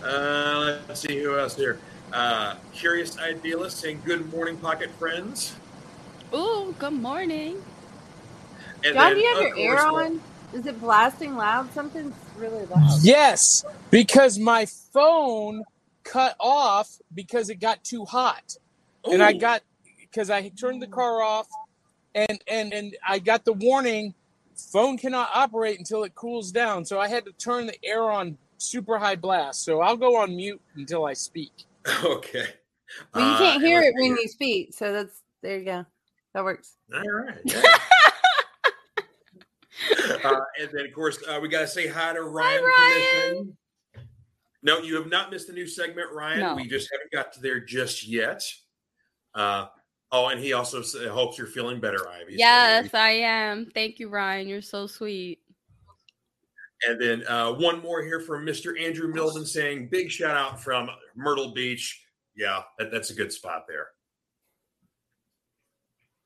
[0.04, 1.80] Uh, let's see who else here.
[2.12, 5.56] Uh, Curious Idealist saying good morning, pocket friends.
[6.34, 7.58] Ooh, good morning.
[8.84, 10.22] And John, then, do you have your air on?
[10.54, 11.72] Is it blasting loud?
[11.74, 13.00] Something's really loud.
[13.02, 15.64] Yes, because my phone
[16.04, 18.58] cut off because it got too hot.
[19.06, 19.62] And I got
[20.00, 21.48] because I turned the car off
[22.14, 24.14] and and and I got the warning
[24.56, 26.86] phone cannot operate until it cools down.
[26.86, 29.64] So I had to turn the air on super high blast.
[29.64, 31.52] So I'll go on mute until I speak.
[32.04, 32.46] Okay.
[33.16, 34.18] Well, you Uh, can't and hear it see when here.
[34.22, 35.86] you speak, so that's there you go.
[36.34, 36.76] That works.
[36.94, 37.38] All right.
[37.44, 37.62] yeah.
[40.24, 42.62] uh, and then, of course, uh, we got to say hi to Ryan.
[42.64, 43.58] Hi, Ryan.
[44.64, 46.40] No, you have not missed a new segment, Ryan.
[46.40, 46.56] No.
[46.56, 48.44] We just haven't got to there just yet.
[49.34, 49.68] Uh,
[50.12, 52.34] oh, and he also hopes you're feeling better, Ivy.
[52.34, 53.72] So Yes, I am.
[53.74, 54.48] Thank you, Ryan.
[54.48, 55.40] You're so sweet.
[56.88, 58.80] And then uh, one more here from Mr.
[58.80, 62.04] Andrew Milden saying, big shout out from Myrtle Beach.
[62.36, 63.88] Yeah, that, that's a good spot there.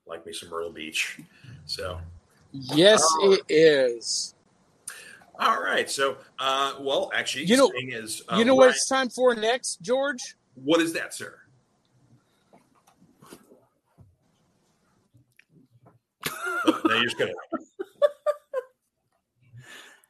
[0.07, 1.19] Like me some Myrtle Beach.
[1.65, 1.99] So,
[2.51, 3.33] Yes, Oh.
[3.33, 4.33] it is.
[5.39, 5.89] all right.
[5.89, 9.35] So, uh, well, actually, You know- is, uh, you know what Ryan- it's time for
[9.35, 10.21] next, George?
[10.53, 11.39] what is that, sir?
[16.65, 17.31] Now you're just gonna.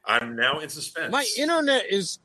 [0.06, 1.10] I'm now in suspense.
[1.12, 2.18] My internet is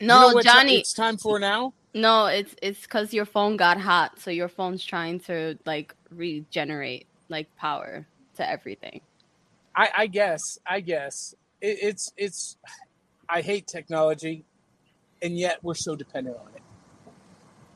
[0.00, 0.78] you No, know what ti- Johnny.
[0.80, 1.72] it's time for now.
[1.94, 7.06] No, it's it's because your phone got hot, so your phone's trying to like regenerate
[7.28, 9.00] like power to everything.
[9.76, 10.58] I, I guess.
[10.66, 12.56] I guess it, it's it's.
[13.28, 14.44] I hate technology,
[15.22, 16.62] and yet we're so dependent on it.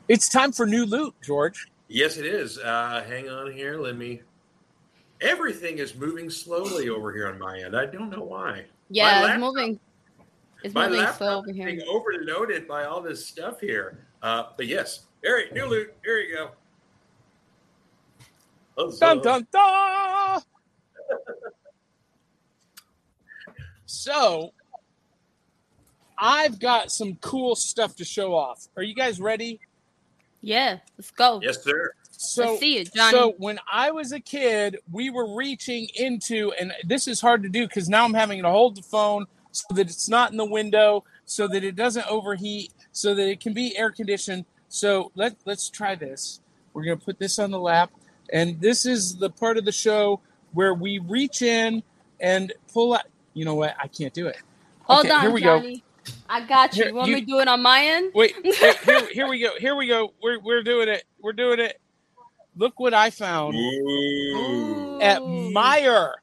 [0.07, 1.67] It's time for new loot, George.
[1.87, 2.57] Yes, it is.
[2.57, 3.79] Uh, hang on here.
[3.79, 4.21] Let me.
[5.25, 7.75] Everything is moving slowly over here on my end.
[7.75, 8.65] I don't know why.
[8.89, 9.79] Yeah, it's moving.
[10.63, 11.65] It's my moving laptop slow over here.
[11.65, 14.05] being overloaded by all this stuff here.
[14.21, 15.95] Uh, but yes, all right, new loot.
[16.03, 16.51] Here you go.
[18.77, 18.99] Huzzah.
[18.99, 20.41] Dun dun dun.
[23.87, 24.53] so,
[26.19, 28.67] I've got some cool stuff to show off.
[28.77, 29.59] Are you guys ready?
[30.41, 31.39] Yeah, let's go.
[31.41, 31.93] Yes, sir.
[32.17, 33.11] So, Let's see it, Johnny.
[33.11, 37.49] So when I was a kid, we were reaching into, and this is hard to
[37.49, 40.45] do because now I'm having to hold the phone so that it's not in the
[40.45, 44.45] window, so that it doesn't overheat, so that it can be air conditioned.
[44.69, 46.41] So let let's try this.
[46.73, 47.91] We're gonna put this on the lap,
[48.33, 50.19] and this is the part of the show
[50.53, 51.83] where we reach in
[52.19, 53.03] and pull out.
[53.33, 53.75] You know what?
[53.81, 54.37] I can't do it.
[54.83, 55.59] Hold Okay, on, here we go.
[55.59, 55.83] Johnny.
[56.29, 56.83] I got you.
[56.83, 58.11] Here, you want you- me to do it on my end?
[58.13, 59.49] Wait, wait here, here we go.
[59.59, 60.13] Here we go.
[60.21, 61.03] We're we're doing it.
[61.21, 61.79] We're doing it.
[62.55, 63.55] Look what I found.
[63.55, 64.99] Ooh.
[65.01, 65.51] at Ooh.
[65.53, 66.13] Meijer.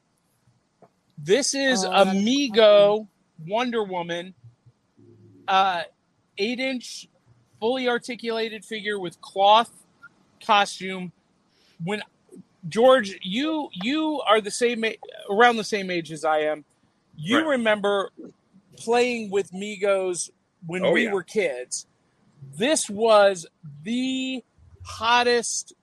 [1.17, 3.07] This is Oh, a Mego
[3.47, 4.33] Wonder Woman,
[5.47, 5.83] uh,
[6.37, 7.07] eight inch,
[7.59, 9.71] fully articulated figure with cloth
[10.45, 11.11] costume.
[11.83, 12.01] When
[12.67, 14.83] George, you you are the same
[15.29, 16.65] around the same age as I am.
[17.15, 17.47] You Right.
[17.57, 18.09] remember
[18.77, 20.29] playing with Megos
[20.65, 21.11] when Oh, we yeah.
[21.13, 21.85] were kids.
[22.55, 23.45] This was
[23.83, 24.43] the
[24.83, 25.73] hottest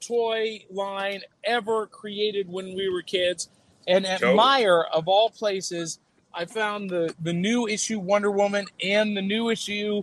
[0.00, 3.48] toy line ever created when we were kids.
[3.86, 4.38] And at Totally.
[4.38, 6.00] Meijer, of all places,
[6.34, 10.02] I found the, the new issue Wonder Woman and the new issue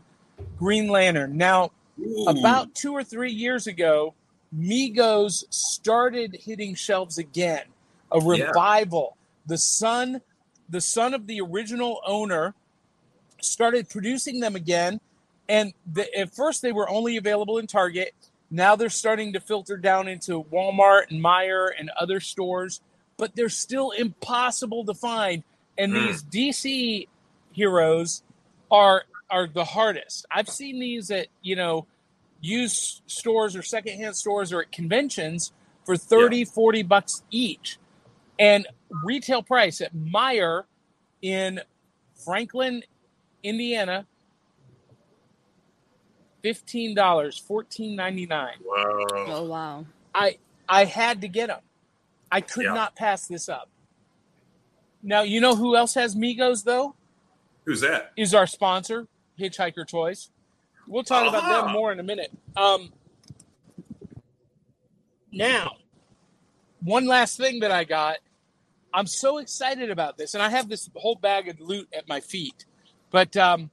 [0.57, 1.37] Green Lantern.
[1.37, 2.25] Now, Ooh.
[2.27, 4.13] about two or three years ago,
[4.57, 7.63] Megos started hitting shelves again.
[8.11, 8.47] A Yeah.
[8.47, 9.17] revival.
[9.45, 10.21] The son,
[10.69, 12.53] the son of the original owner,
[13.41, 14.99] started producing them again.
[15.49, 18.13] And the, at first, they were only available in Target.
[18.53, 22.81] Now they're starting to filter down into Walmart and Meijer and other stores,
[23.17, 25.41] but they're still impossible to find.
[25.75, 26.05] And Mm.
[26.05, 27.07] these DC
[27.51, 28.21] heroes
[28.71, 30.27] are are the hardest.
[30.29, 31.87] I've seen these at you know
[32.41, 35.51] used stores or secondhand stores or at conventions
[35.83, 37.79] for 30, 40 bucks each.
[38.37, 38.67] And
[39.03, 40.65] retail price at Meijer
[41.23, 41.61] in
[42.23, 42.83] Franklin,
[43.41, 44.05] Indiana,
[46.43, 48.57] fifteen dollars, fourteen ninety nine.
[48.63, 49.05] Wow.
[49.27, 49.85] Oh wow.
[50.13, 50.37] I
[50.69, 51.61] I had to get them.
[52.31, 52.73] I could Yeah.
[52.73, 53.69] not pass this up.
[55.01, 56.95] Now you know who else has Megos though?
[57.65, 58.11] Who's that?
[58.17, 59.07] Is our sponsor
[59.39, 60.29] Hitchhiker toys.
[60.87, 61.73] We'll talk about them Uh-huh.
[61.73, 62.31] more in a minute.
[62.57, 62.91] Um,
[65.31, 65.77] now,
[66.81, 68.17] one last thing that I got.
[68.93, 72.19] I'm so excited about this, and I have this whole bag of loot at my
[72.19, 72.65] feet.
[73.09, 73.71] But um,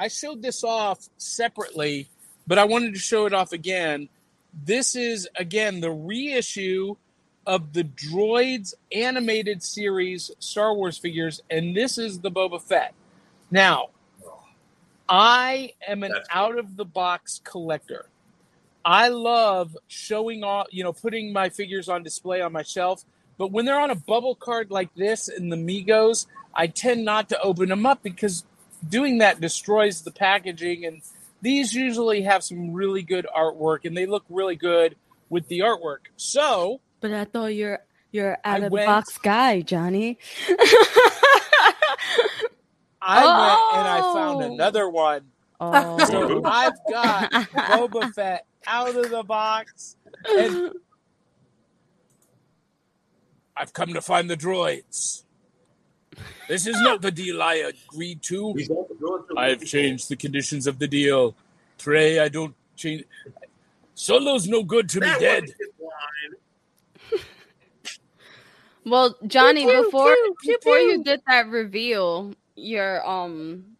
[0.00, 2.08] I showed this off separately,
[2.46, 4.08] but I wanted to show it off again.
[4.64, 6.94] This is again the reissue
[7.46, 12.94] of the Droids animated series Star Wars figures, and this is the Boba Fett.
[13.50, 13.88] Now,
[15.08, 18.06] I am an out of the box collector.
[18.84, 23.04] I love showing off, you know, putting my figures on display on my shelf.
[23.36, 27.28] But when they're on a bubble card like this in the Megos, I tend not
[27.30, 28.44] to open them up because
[28.86, 30.84] doing that destroys the packaging.
[30.84, 31.00] And
[31.40, 34.96] these usually have some really good artwork and they look really good
[35.28, 36.06] with the artwork.
[36.16, 40.18] So But I thought you're you're I out of the box guy, Johnny.
[43.00, 44.52] I went and I found Oh.
[44.54, 45.22] another one.
[45.60, 46.04] oh.
[46.06, 49.96] So I've got Boba Fett out of the box.
[50.28, 50.72] And
[53.56, 55.24] I've come to find the droids.
[56.48, 58.54] This is not the deal I agreed to.
[58.54, 61.34] He's also going through- I've changed the conditions of the deal.
[61.78, 63.04] Trey, I don't change.
[63.94, 65.42] Solo's no good to me dead.
[65.42, 67.20] wasn't his line.
[68.86, 71.04] Well, Johnny, pew, before pew, pew, before you pew.
[71.04, 73.76] did that reveal, your um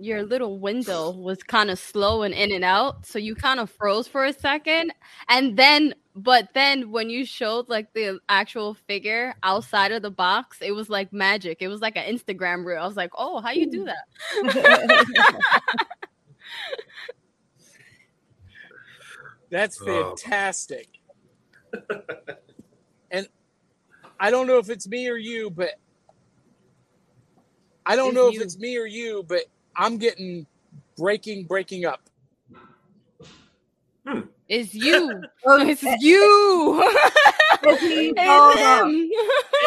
[0.00, 3.70] your little window was kind of slow and in and out, so you kind of
[3.70, 4.92] froze for a second,
[5.28, 10.58] and then but then when you showed like the actual figure outside of the box,
[10.60, 11.58] it was like magic.
[11.60, 12.82] It was like an Instagram reel.
[12.82, 14.04] I was like, "Oh, how you do that?"
[19.50, 20.88] That's fantastic.
[23.10, 23.28] and
[24.18, 25.70] I don't know if it's me or you, but
[27.86, 29.44] I don't It's know if it's me or you, but
[29.76, 30.46] I'm getting
[30.96, 32.02] breaking, breaking up.
[34.48, 35.22] It's you.
[35.46, 36.82] Oh, It's you.
[37.62, 39.10] it's called him.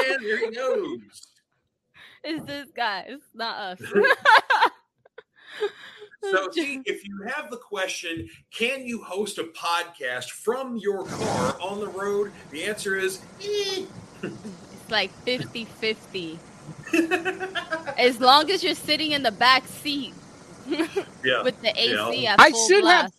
[0.07, 0.99] And he goes.
[2.23, 3.05] It's this guy.
[3.07, 3.81] It's not us.
[6.31, 11.57] So, see, if you have the question, can you host a podcast from your car
[11.61, 12.31] on the road?
[12.51, 13.83] The answer is eh.
[14.21, 16.39] It's like 50 50.
[17.97, 20.13] As long as you're sitting in the back seat
[20.67, 21.43] yeah.
[21.43, 22.33] with the AC Yeah.
[22.33, 23.13] at I full should have- blast.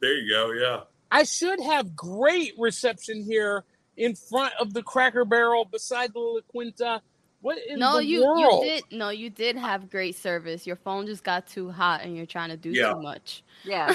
[0.00, 0.52] There you go.
[0.52, 0.80] Yeah.
[1.10, 3.64] I should have great reception here
[3.96, 7.00] in front of the Cracker Barrel beside the La Quinta.
[7.40, 8.64] What in No, the you world?
[8.64, 10.66] you did no, you did have great service.
[10.66, 12.92] Your phone just got too hot and you're trying to do Yeah.
[12.92, 13.42] too much.
[13.64, 13.94] Yeah,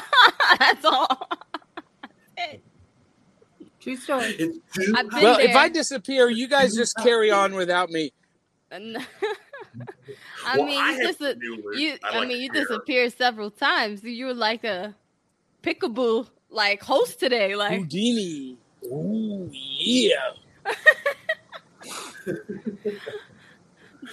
[0.58, 1.28] That's all.
[3.86, 4.34] True story.
[4.38, 5.54] It's too I've Well, if.
[5.54, 8.12] I disappear, you guys just carry on without me.
[8.70, 8.96] And-
[10.46, 11.92] I Well, mean, I you have just some new loot you.
[12.02, 14.02] I'd I like mean, you disappeared several times.
[14.02, 14.94] You were like a
[15.62, 17.54] pickaboo like host today.
[17.56, 18.56] Like Houdini.
[18.86, 20.30] Ooh, yeah.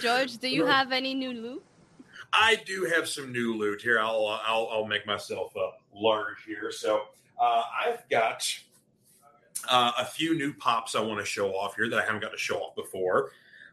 [0.00, 1.62] George, do you have any new loot?
[2.32, 4.00] I do have some new loot here.
[4.00, 6.70] I'll I'll, I'll make myself uh, large here.
[6.72, 7.02] So
[7.40, 8.42] uh, I've got
[9.68, 12.30] uh, a few new pops I want to show off here that I haven't got
[12.32, 13.32] to show off before.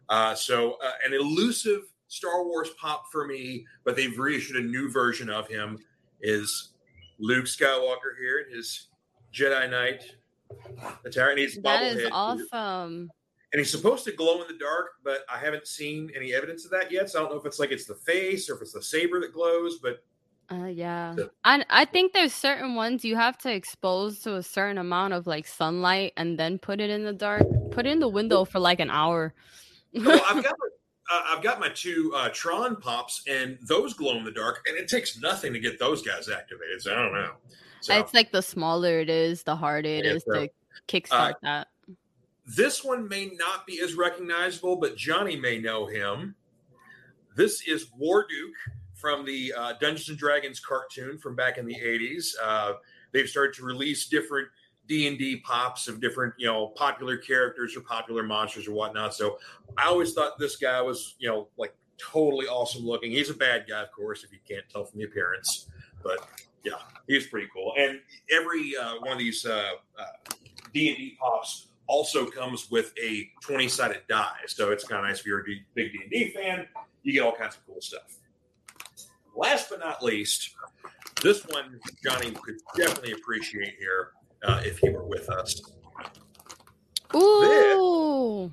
[0.10, 4.90] Uh, so uh, an elusive Star Wars pop for me, but they've reissued a new
[4.92, 5.80] version of him.
[6.22, 6.74] Is
[7.20, 8.88] Luke Skywalker here in his
[9.34, 10.04] Jedi Knight
[11.06, 13.10] attire, and he's That is awesome.
[13.54, 16.72] and he's supposed to glow in the dark, but I haven't seen any evidence of
[16.72, 17.10] that yet.
[17.10, 19.20] So I don't know if it's like it's the face or if it's the saber
[19.22, 19.80] that glows.
[19.82, 20.04] But
[20.52, 24.44] Uh, yeah, So- I I think there's certain ones you have to expose to a
[24.44, 27.44] certain amount of like sunlight and then put it in the dark.
[27.72, 29.34] Put it in the window for like an hour.
[29.96, 30.04] I've
[30.44, 30.46] got
[31.12, 34.78] uh, I've got my two uh, Tron pops, and those glow in the dark, and
[34.78, 36.82] it takes nothing to get those guys activated.
[36.82, 37.32] So I don't know.
[37.82, 40.50] So It's like the smaller it is, the harder it Yeah, is so, to
[40.88, 41.68] kickstart uh, that.
[42.46, 46.36] this one may not be as recognizable, but Johnny may know him.
[47.36, 48.54] This is Warduke
[49.02, 52.34] from the uh, Dungeons and Dragons cartoon from back in the '80s.
[52.42, 52.74] Uh,
[53.12, 54.48] they've started to release different
[54.88, 59.16] D and D pops of different, you know, popular characters or popular monsters or whatnot.
[59.16, 59.40] So
[59.78, 63.12] I always thought this guy was, you know, like totally awesome looking.
[63.12, 65.68] He's a bad guy, of course, if you can't tell from the appearance,
[66.04, 66.28] but
[66.64, 66.74] yeah,
[67.08, 67.74] he's pretty cool.
[67.78, 68.00] And
[68.32, 70.04] every uh, one of these uh, uh,
[70.74, 74.40] D and D pops also comes with a 20 sided die.
[74.48, 75.44] So it's kind of nice if you're a
[75.76, 76.66] big D&D fan,
[77.04, 78.18] you get all kinds of cool stuff.
[79.36, 80.56] Last but not least,
[81.22, 84.12] this one Johnny could definitely appreciate here
[84.44, 85.62] uh, if he were with us.
[87.16, 88.52] Ooh,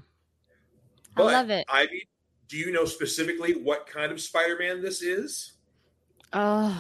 [1.17, 1.65] I love it.
[1.69, 2.09] Ivy,
[2.49, 5.53] do you know specifically what kind of Spider-Man this is?
[6.33, 6.75] Uh,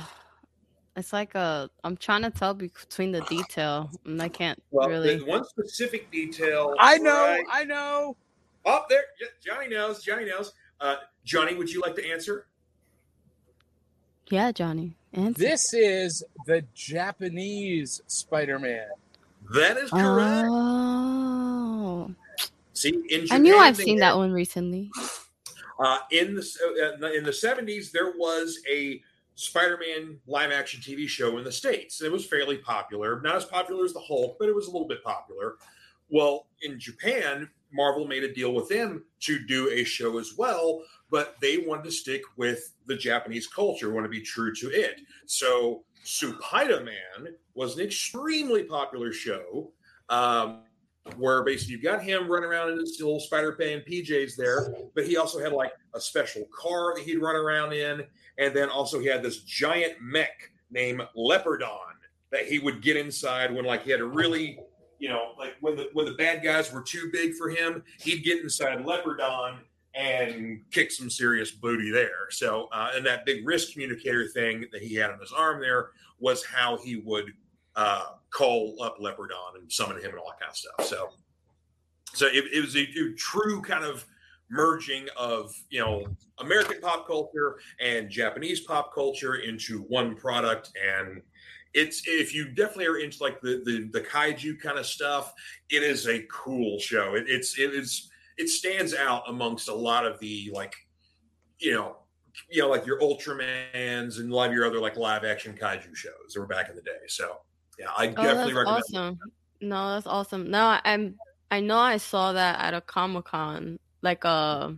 [0.96, 1.70] it's like a.
[1.84, 5.22] I'm trying to tell between the detail, and I can't Well, really.
[5.22, 6.74] one specific detail.
[6.78, 8.16] I know, right- I know.
[8.64, 9.04] Oh, there,
[9.44, 10.02] Johnny knows.
[10.02, 10.52] Johnny knows.
[10.80, 12.46] Uh, Johnny, would you like to answer?
[14.30, 14.94] Yeah, Johnny.
[15.12, 15.38] Answer.
[15.40, 18.86] This is the Japanese Spider-Man.
[19.54, 20.48] That is correct.
[20.50, 22.14] Oh,
[22.74, 24.90] See, in I knew I've seen had- that one recently.
[25.80, 29.00] Uh, in the uh, in the seventies, there was a
[29.36, 32.02] Spider-Man live-action TV show in the states.
[32.02, 34.88] It was fairly popular, not as popular as the Hulk, but it was a little
[34.88, 35.54] bit popular.
[36.10, 40.82] Well, in Japan, Marvel made a deal with them to do a show as well,
[41.10, 45.00] but they wanted to stick with the Japanese culture, want to be true to it.
[45.26, 49.72] So, Supaida Man was an extremely popular show.
[50.08, 50.62] Um,
[51.16, 55.06] where basically you've got him running around in his little Spider Man PJs there, but
[55.06, 58.04] he also had like a special car that he'd run around in,
[58.38, 61.94] and then also he had this giant mech named Leopardon
[62.30, 64.60] that he would get inside when like he had a really,
[64.98, 68.24] you know, like when the when the bad guys were too big for him, he'd
[68.24, 69.58] get inside Leopardon
[69.94, 72.30] and kick some serious booty there.
[72.30, 75.90] So, uh, and that big wrist communicator thing that he had on his arm there
[76.20, 77.32] was how he would
[77.76, 80.86] uh, call up Leopardon and summon him and all that kind of stuff.
[80.86, 81.10] So,
[82.12, 84.04] so it, it was a, a true kind of
[84.50, 86.06] merging of you know
[86.38, 91.22] American pop culture and Japanese pop culture into one product, and
[91.78, 95.32] it's if you definitely are into like the the, the kaiju kind of stuff,
[95.70, 97.14] it is a cool show.
[97.14, 100.74] It, it's it is it stands out amongst a lot of the like
[101.58, 101.96] you know
[102.50, 105.94] you know like your Ultramans and a lot of your other like live action kaiju
[105.94, 107.06] shows that were back in the day.
[107.06, 107.38] So
[107.78, 108.84] yeah, I Oh, definitely that's recommend.
[108.94, 109.18] awesome.
[109.60, 110.50] No, that's awesome.
[110.50, 111.16] No, I'm.
[111.50, 113.78] I know I saw that at a Comic Con.
[114.02, 114.72] Like uh,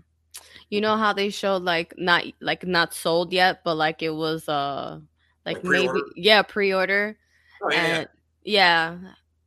[0.71, 4.49] you know how they showed like not like not sold yet, but like it was
[4.49, 5.01] uh
[5.47, 7.17] like Like maybe yeah pre-order.
[7.63, 8.09] Oh, yeah, and
[8.45, 8.99] yeah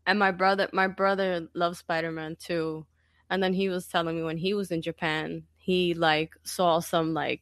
[0.05, 2.85] and my brother my brother loves spider-man too.
[3.29, 7.13] And then he was telling me when he was in japan he like saw some
[7.13, 7.41] like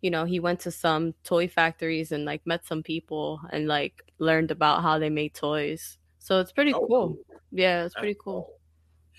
[0.00, 4.02] you know he went to some toy factories and like met some people and like
[4.18, 5.98] learned about how they made toys.
[6.18, 7.18] So it's pretty Oh, cool.
[7.50, 8.52] yeah it's That's pretty cool.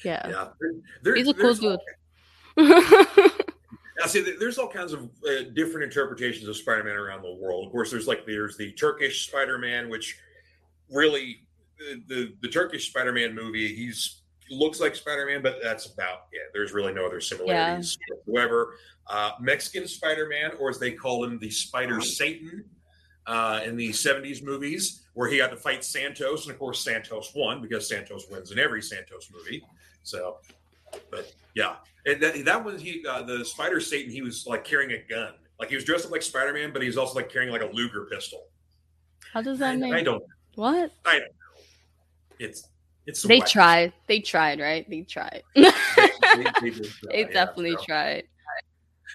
[0.04, 0.48] yeah, Yeah,
[1.04, 1.80] there, he's a cool dude
[4.02, 4.36] I see.
[4.40, 7.66] There's all kinds of uh, different interpretations of Spider-Man around the world.
[7.66, 10.18] Of course, there's like there's the Turkish Spider-Man, which
[10.90, 11.42] really
[11.78, 13.74] the the, the Turkish Spider-Man movie.
[13.74, 16.52] He's looks like Spider-Man, but that's about it.
[16.54, 18.76] There's really no other similarities whatsoever.
[19.08, 22.66] Uh, Mexican Spider-Man, or as they call him, the Spider Satan.
[23.28, 27.32] Uh, in the 70s movies, where he had to fight Santos, and of course Santos
[27.36, 29.64] won because Santos wins in every Santos movie.
[30.02, 30.38] So,
[31.10, 31.76] but yeah,
[32.06, 35.34] and that, that was he uh, the spider satan he was like carrying a gun.
[35.60, 37.70] Like he was dressed up like spider-man but he was also like carrying like a
[37.74, 38.48] luger pistol.
[39.34, 40.24] How does I, that mean I don't
[40.56, 40.92] what
[42.40, 42.68] it's
[43.06, 43.94] it's they tried.
[44.08, 44.88] They tried right?
[44.90, 45.44] They tried.
[45.56, 45.70] They, they,
[46.62, 47.86] they try, they yeah, definitely so.
[47.86, 48.24] tried.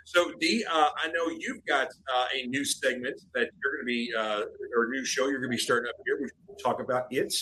[0.05, 3.87] So d uh, i know you've got uh, a new segment that you're going to
[3.87, 4.43] be uh,
[4.77, 6.29] or a new show you're going to be starting up here we
[6.63, 7.07] talk about.
[7.11, 7.35] It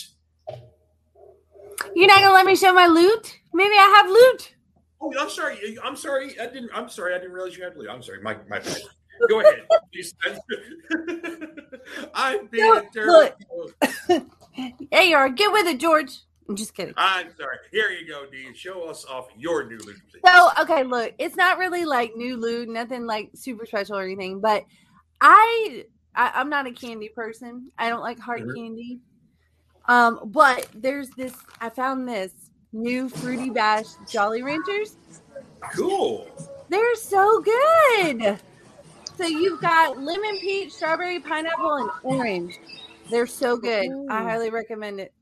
[1.95, 3.39] You're not gonna let me show my loot?
[3.53, 4.55] Maybe I have loot.
[5.01, 7.89] oh i'm sorry i'm sorry i didn't i'm sorry i didn't realize you had to
[7.89, 8.77] i'm sorry my, my bad.
[9.29, 9.65] go ahead
[12.13, 13.31] i'm being Look, a terrible
[14.91, 15.27] There you are.
[15.29, 16.11] Get with it, George.
[16.47, 16.93] I'm just kidding.
[16.95, 17.57] I'm sorry.
[17.73, 18.53] Here you go, D.
[18.55, 20.21] Show us off your new loot, please.
[20.25, 24.39] So, okay, look, it's not really like new loot, nothing like super special or anything,
[24.39, 24.63] but
[25.19, 25.83] I,
[26.15, 27.69] I I'm not a candy person.
[27.77, 28.55] I don't like hard Mhm.
[28.55, 28.99] candy.
[29.87, 32.31] Um, but there's this I found this
[32.73, 34.97] new fruity bash Jolly Ranchers.
[35.73, 36.27] cool.
[36.69, 38.39] They're so good.
[39.17, 42.59] So you've got lemon, peach, strawberry, pineapple, and orange.
[43.09, 43.85] They're so good.
[44.09, 45.13] I highly recommend it.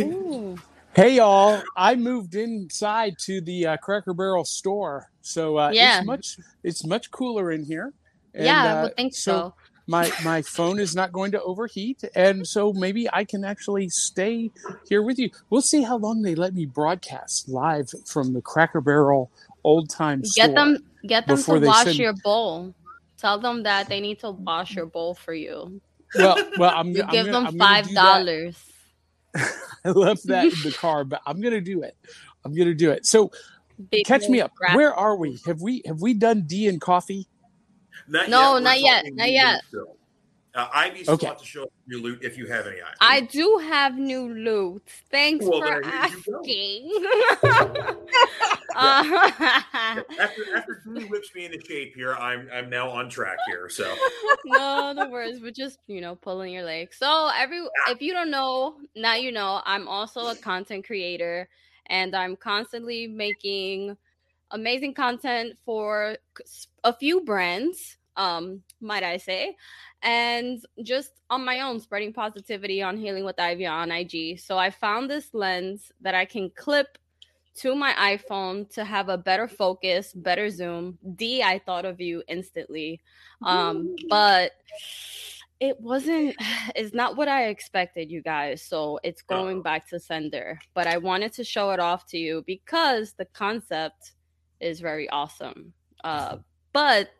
[0.00, 0.58] Ooh.
[0.94, 1.62] Hey y'all!
[1.76, 5.98] I moved inside to the uh, Cracker Barrel store, so uh, Yeah.
[5.98, 7.92] it's much it's much cooler in here.
[8.34, 9.54] And, yeah, I uh, would think so.
[9.86, 14.50] My my phone is not going to overheat, and so maybe I can actually stay
[14.88, 15.30] here with you.
[15.50, 19.30] We'll see how long they let me broadcast live from the Cracker Barrel
[19.62, 20.46] old time store.
[20.46, 22.74] Get them get them to wash send- your bowl.
[23.18, 25.80] Tell them that they need to wash your bowl for you.
[26.14, 28.56] Well, well, I'm, You I'm give gonna, them five dollars.
[29.36, 31.96] I left that in the car, but I'm gonna do it.
[32.44, 33.06] I'm gonna do it.
[33.06, 33.32] So
[33.90, 34.52] Big catch me up.
[34.74, 35.40] Where are we?
[35.46, 37.26] Have we have we done D and coffee?
[38.08, 39.62] Not No, We're not yet, not yet.
[39.68, 39.96] still.
[40.54, 41.32] Uh, Ivy still Okay.
[41.36, 42.96] to show new loot if you have any Ivy.
[43.00, 44.82] I do have new loot.
[45.10, 46.42] Thanks Well, for there you go.
[46.44, 47.96] asking.
[48.76, 53.68] Uh, after after whips me into shape here, I'm I'm now on track here.
[53.68, 53.94] So
[54.44, 55.40] no, no worries.
[55.40, 56.92] We're just, you know, pulling your leg.
[56.92, 61.48] So every if you don't know, now you know, I'm also a content creator
[61.86, 63.96] and I'm constantly making
[64.54, 66.16] amazing content for
[66.84, 69.56] a few brands, um, might I say,
[70.02, 74.38] and just on my own, spreading positivity on healing with Ivy on IG.
[74.38, 76.96] So I found this lens that I can clip
[77.56, 80.98] to my iPhone to have a better focus, better zoom.
[81.16, 83.00] D, I thought of you instantly.
[83.42, 84.52] Um, but
[85.60, 86.36] it wasn't
[86.76, 88.62] it's not what I expected, you guys.
[88.62, 90.58] So it's going back to sender.
[90.74, 94.12] But I wanted to show it off to you because the concept
[94.60, 95.72] is very awesome.
[96.02, 96.38] Uh,
[96.72, 97.10] but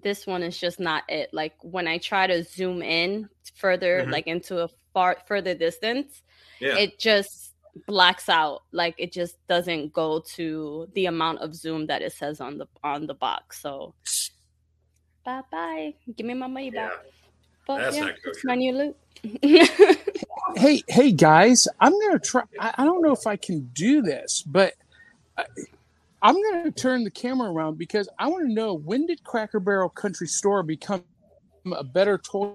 [0.00, 1.30] this one is just not it.
[1.32, 4.10] Like when I try to zoom in further, Mhm.
[4.10, 6.22] like into a far further distance,
[6.60, 7.54] yeah, it just
[7.86, 12.38] blacks out like it just doesn't go to the amount of zoom that it says
[12.38, 13.94] on the on the box so
[15.24, 16.88] bye bye give me my money yeah.
[16.88, 16.98] back
[17.66, 18.96] but That's yeah not it's my new loot
[20.56, 22.42] Hey, hey guys, I'm gonna try.
[22.60, 24.74] I, I don't know if I can do this, but
[25.38, 25.46] I,
[26.22, 29.88] I'm gonna turn the camera around because I want to know when did Cracker Barrel
[29.88, 31.02] Country Store become
[31.66, 32.52] a better toy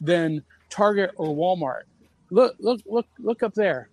[0.00, 1.82] than Target or Walmart?
[2.30, 3.88] Look, look, look, look up there.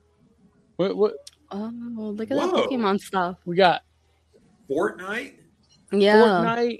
[0.75, 1.13] What, what
[1.51, 3.83] oh look at that pokemon stuff we got?
[4.69, 5.35] Fortnite.
[5.91, 6.79] yeah Fortnite.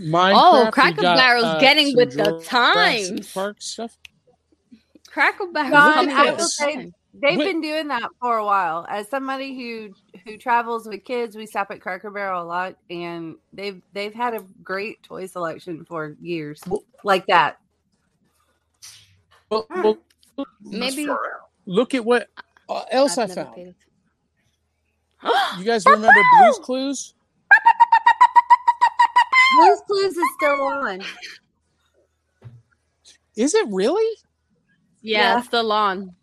[0.00, 0.32] Minecraft.
[0.34, 3.32] Oh, Cracker got, Barrel's uh, getting with the times.
[3.32, 3.98] Park stuff.
[5.06, 6.92] cracker barrel coming with the times.
[7.14, 7.44] They've Wait.
[7.52, 8.86] been doing that for a while.
[8.88, 9.92] As somebody who
[10.24, 14.32] who travels with kids, we stop at Cracker Barrel a lot, and they've they've had
[14.34, 17.58] a great toy selection for years, Well- like that.
[19.50, 19.98] Well, well,
[20.62, 21.06] maybe
[21.66, 22.28] look at what
[22.70, 23.74] uh, else I I've never found.
[25.58, 26.08] You guys remember
[26.40, 27.14] Blue's Clues?
[29.54, 31.02] Blue's Clues is still on.
[33.36, 34.16] Is it really?
[35.02, 35.38] yeah, Yeah.
[35.38, 36.14] it's still on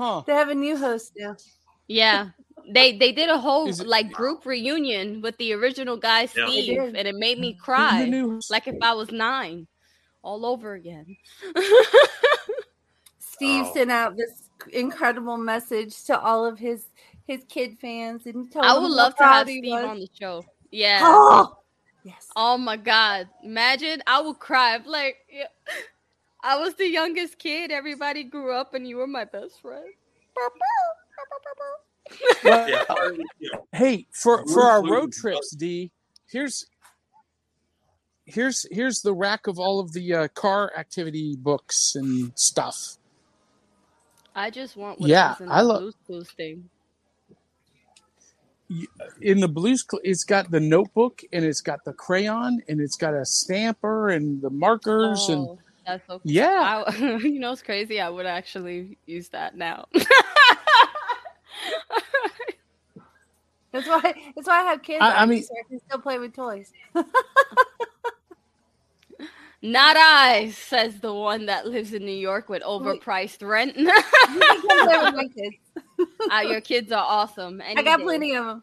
[0.00, 0.22] Huh.
[0.26, 1.36] They have a new host now.
[1.88, 2.30] Yeah.
[2.72, 6.46] They they did a whole it- like group reunion with the original guy Yeah.
[6.46, 6.96] Steve did.
[6.96, 8.08] and it made me cry
[8.50, 9.66] like if I was 9
[10.22, 11.16] all over again.
[13.18, 13.72] Steve Oh.
[13.74, 16.86] sent out this incredible message to all of his
[17.26, 19.84] his kid fans and told I would love to have he Steve was.
[19.84, 20.44] on the show.
[20.70, 21.00] Yeah.
[21.02, 21.56] Oh,
[22.04, 22.28] yes.
[22.36, 23.28] Oh my god.
[23.42, 24.74] Imagine I would cry.
[24.74, 25.46] I'm like yeah.
[26.44, 27.70] I was the youngest kid.
[27.70, 29.86] Everybody grew up and you were my best friend.
[32.44, 32.60] Well,
[33.40, 35.92] Yeah, hey, for for our road trips, D,
[36.30, 36.66] here's
[38.26, 42.98] here's here's the rack of all of the uh, car activity books and stuff.
[44.34, 46.70] I just want what Yeah, was in I love lo- Blue's Clues thing.
[49.22, 52.96] In the Blues, Cl- it's got the notebook and it's got the crayon and it's
[52.96, 56.20] got a stamper and the markers and Oh, that's so cool.
[56.24, 56.84] yeah.
[56.86, 58.00] I, you know, it's crazy.
[58.00, 59.86] I would actually use that now.
[63.72, 64.00] That's why.
[64.34, 64.98] That's why I have kids.
[65.00, 66.72] I- I mean- so I can still play with toys.
[69.62, 73.76] Not I, says the one that lives in New York with overpriced rent.
[73.76, 76.10] You can come play with my kids.
[76.32, 77.60] uh, your kids are awesome.
[77.60, 78.04] Any I got day.
[78.04, 78.62] plenty of them.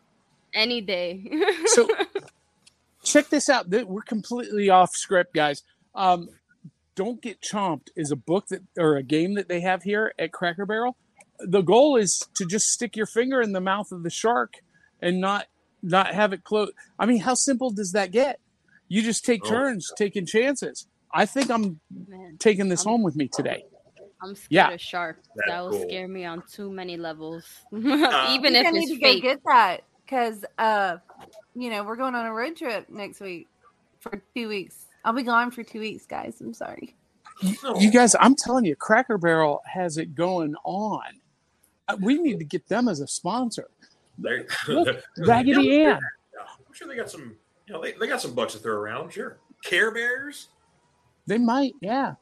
[0.55, 1.23] Any day.
[1.67, 1.87] So
[3.03, 3.69] check this out.
[3.69, 5.61] We're completely off script, guys.
[5.93, 6.29] Um,
[6.97, 10.33] Don't Get Chomped is a book that or a game that they have here at
[10.33, 10.97] Cracker Barrel.
[11.39, 14.55] The goal is to just stick your finger in the mouth of the shark
[14.99, 15.45] and not
[15.83, 16.71] not have it close.
[16.97, 18.39] I mean, how simple does that get?
[18.87, 19.49] You just take Oh.
[19.49, 20.87] turns taking chances.
[21.13, 23.63] I think I'm Man, taking this I'm- home with me today.
[24.19, 24.71] I'm scared Yeah.
[24.71, 25.27] of sharks.
[25.35, 25.81] That's That will cool.
[25.87, 27.45] scare me on too many levels.
[27.71, 27.77] Uh,
[28.31, 29.21] Even I if I need it's to fake.
[29.21, 30.97] go get that because, uh,
[31.53, 33.47] you know, we're going on a road trip next week
[33.99, 34.86] for two weeks.
[35.07, 36.41] I'll be gone for two weeks, guys.
[36.41, 36.93] I'm sorry.
[37.41, 41.01] You guys, I'm telling you, Cracker Barrel has it going on.
[41.87, 43.69] Uh, We need to get them as a sponsor.
[44.17, 45.99] They- Look, Raggedy Yeah, Ann.
[46.67, 47.37] I'm sure they got some.
[47.67, 49.13] You know, they, they got some bucks to throw around.
[49.13, 50.49] Sure, Care Bears.
[51.25, 52.15] They might, yeah.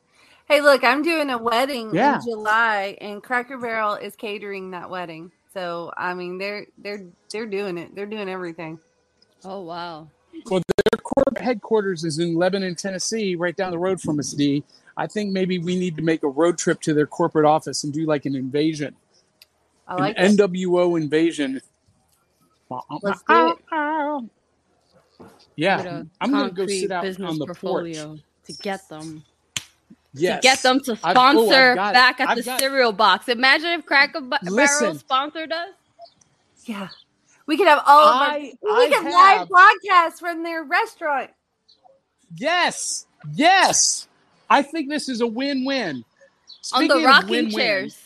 [0.48, 2.18] Hey, look, I'm doing a wedding Yeah.
[2.18, 5.32] in July, and Cracker Barrel is catering that wedding.
[5.56, 7.96] So, I mean, they're they're they're doing it.
[7.96, 8.78] They're doing everything.
[9.44, 10.08] Oh wow.
[10.50, 10.62] Well,
[10.92, 14.32] their corporate headquarters is in Lebanon, Tennessee, right down the road from us.
[14.32, 14.64] D.
[14.98, 17.92] I think maybe we need to make a road trip to their corporate office and
[17.94, 18.96] do like an invasion,
[19.88, 20.38] I like an it.
[20.40, 21.62] NWO invasion.
[23.02, 24.30] Let's do it.
[25.56, 27.60] Yeah, with a I'm gonna go concrete sit out business on the porch.
[27.60, 29.24] portfolio to get them.
[30.14, 30.38] Yes.
[30.42, 33.28] To get them to I've- oh, I've sponsor back at I've the got- cereal box.
[33.30, 34.98] Imagine if Cracker Ba- Barrel Listen.
[34.98, 35.70] sponsored us.
[36.66, 36.88] Yeah.
[37.48, 41.32] We could have all of our, we I could have- live broadcast from their restaurant.
[42.36, 44.08] Yes, yes.
[44.50, 46.04] I think this is a win-win.
[46.74, 48.02] on the rocking chairs.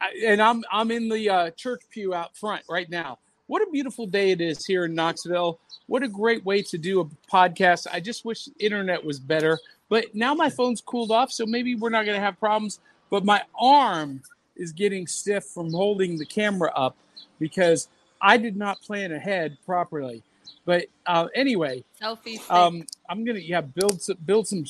[0.00, 3.18] I- and I'm I'm in the uh, church pew out front right now.
[3.46, 5.58] What a beautiful day it is here in Knoxville.
[5.86, 7.86] What a great way to do a podcast.
[7.92, 9.58] I just wish the internet was better,
[9.88, 12.80] but now my phone's cooled off, so maybe we're not going to have problems.
[13.08, 14.22] But my arm
[14.56, 16.96] is getting stiff from holding the camera up
[17.38, 17.88] because
[18.20, 20.22] I did not plan ahead properly.
[20.64, 22.50] But uh, anyway, Selfie stick.
[22.50, 24.64] um, I'm gonna yeah build some build some.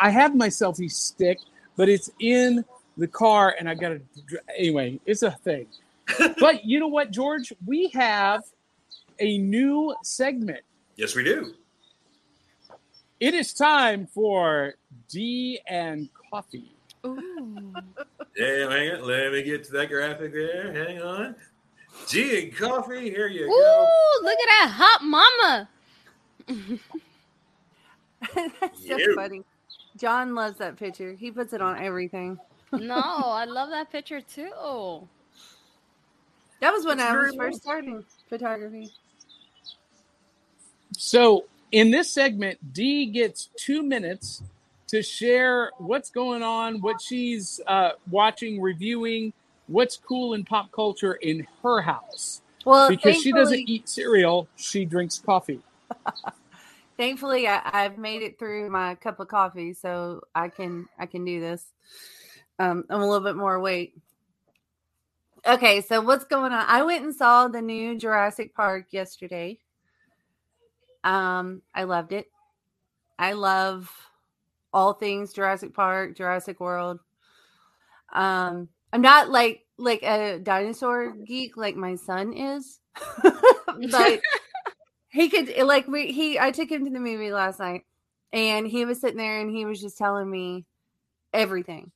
[0.00, 1.38] I have my selfie stick,
[1.76, 2.64] but it's in
[2.98, 4.00] the car, and I gotta
[4.56, 5.00] anyway.
[5.06, 5.66] It's a thing.
[6.40, 7.52] but you know what, George?
[7.66, 8.42] We have
[9.18, 10.60] a new segment.
[10.96, 11.54] Yes, we do.
[13.18, 14.74] It is time for
[15.08, 16.72] D and coffee.
[17.06, 17.74] Ooh.
[18.36, 19.08] Yeah, hang on.
[19.08, 20.72] Let me get to that graphic there.
[20.72, 21.34] Hang on.
[22.08, 23.10] G and coffee.
[23.10, 23.52] Here you go.
[23.52, 25.68] Ooh, look at that hot mama.
[28.60, 29.14] That's so You.
[29.14, 29.42] funny.
[29.96, 31.12] John loves that picture.
[31.14, 32.38] He puts it on everything.
[32.72, 35.08] no, I love that picture too.
[36.60, 38.90] That was when That's I was first starting photography.
[40.96, 44.42] So in this segment, Dee gets two minutes
[44.88, 49.32] to share what's going on, what she's uh, watching, reviewing,
[49.70, 52.42] what's cool in pop culture in her house.
[52.64, 55.60] Well, Because she doesn't eat cereal, she drinks coffee.
[56.96, 61.24] Thankfully, I, I've made it through my cup of coffee, so I can I can
[61.24, 61.64] do this.
[62.58, 63.94] Um, I'm a little bit more awake.
[65.46, 66.64] Okay, so what's going on?
[66.68, 69.58] I went and saw the new Jurassic Park yesterday.
[71.02, 72.26] Um, I loved it.
[73.18, 73.90] I love
[74.72, 77.00] all things Jurassic Park, Jurassic World.
[78.12, 82.80] Um, I'm not like like a dinosaur geek like my son is,
[83.90, 84.20] but
[85.08, 87.82] he could eh, like we he I took him to the movie last night
[88.32, 90.64] and he was sitting there and he was just telling me
[91.32, 91.90] everything.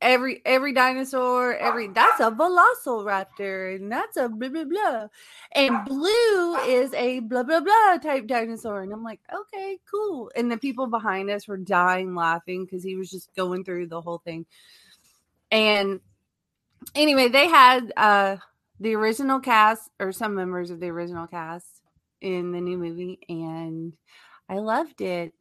[0.00, 5.06] Every every dinosaur, every that's a velociraptor and that's a blah blah blah.
[5.54, 8.82] And blue is a blah blah blah type dinosaur.
[8.82, 10.30] And I'm like, okay, cool.
[10.36, 14.02] And the people behind us were dying laughing because he was just going through the
[14.02, 14.44] whole thing.
[15.50, 16.00] And
[16.94, 18.36] anyway, they had uh
[18.80, 21.66] the original cast or some members of the original cast
[22.20, 23.92] in the new movie and
[24.48, 25.32] I loved it.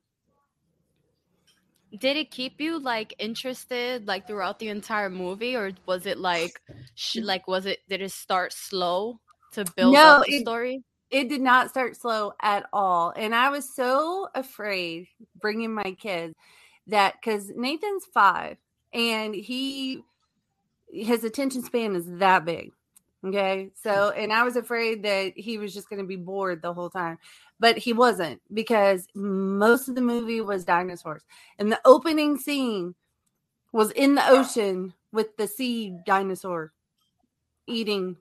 [1.99, 6.59] Did it keep you like interested like throughout the entire movie, or was it like,
[6.95, 7.79] sh- like was it?
[7.87, 9.19] Did it start slow
[9.53, 10.83] to build No, up the it- story?
[11.11, 13.13] It did not start slow at all.
[13.15, 15.05] And I was so afraid
[15.39, 16.33] bringing my kids
[16.87, 18.57] that cuz Nathan's 5
[18.93, 20.01] and he
[20.93, 22.71] his attention span is that big.
[23.25, 23.71] Okay?
[23.81, 26.89] So and I was afraid that he was just going to be bored the whole
[26.89, 27.17] time.
[27.59, 31.23] But he wasn't because most of the movie was dinosaurs.
[31.59, 32.95] And the opening scene
[33.71, 36.73] was in the ocean with the sea dinosaur
[37.67, 38.17] eating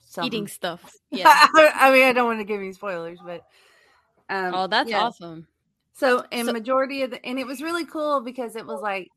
[0.00, 0.32] something.
[0.32, 0.96] Eating stuff.
[1.12, 1.26] Yeah.
[1.26, 3.44] I mean, I don't want to give you spoilers, but
[4.28, 5.00] um, oh, that's yeah.
[5.00, 5.48] awesome.
[5.92, 9.08] So, and So- majority of the, and it was really cool because it was like,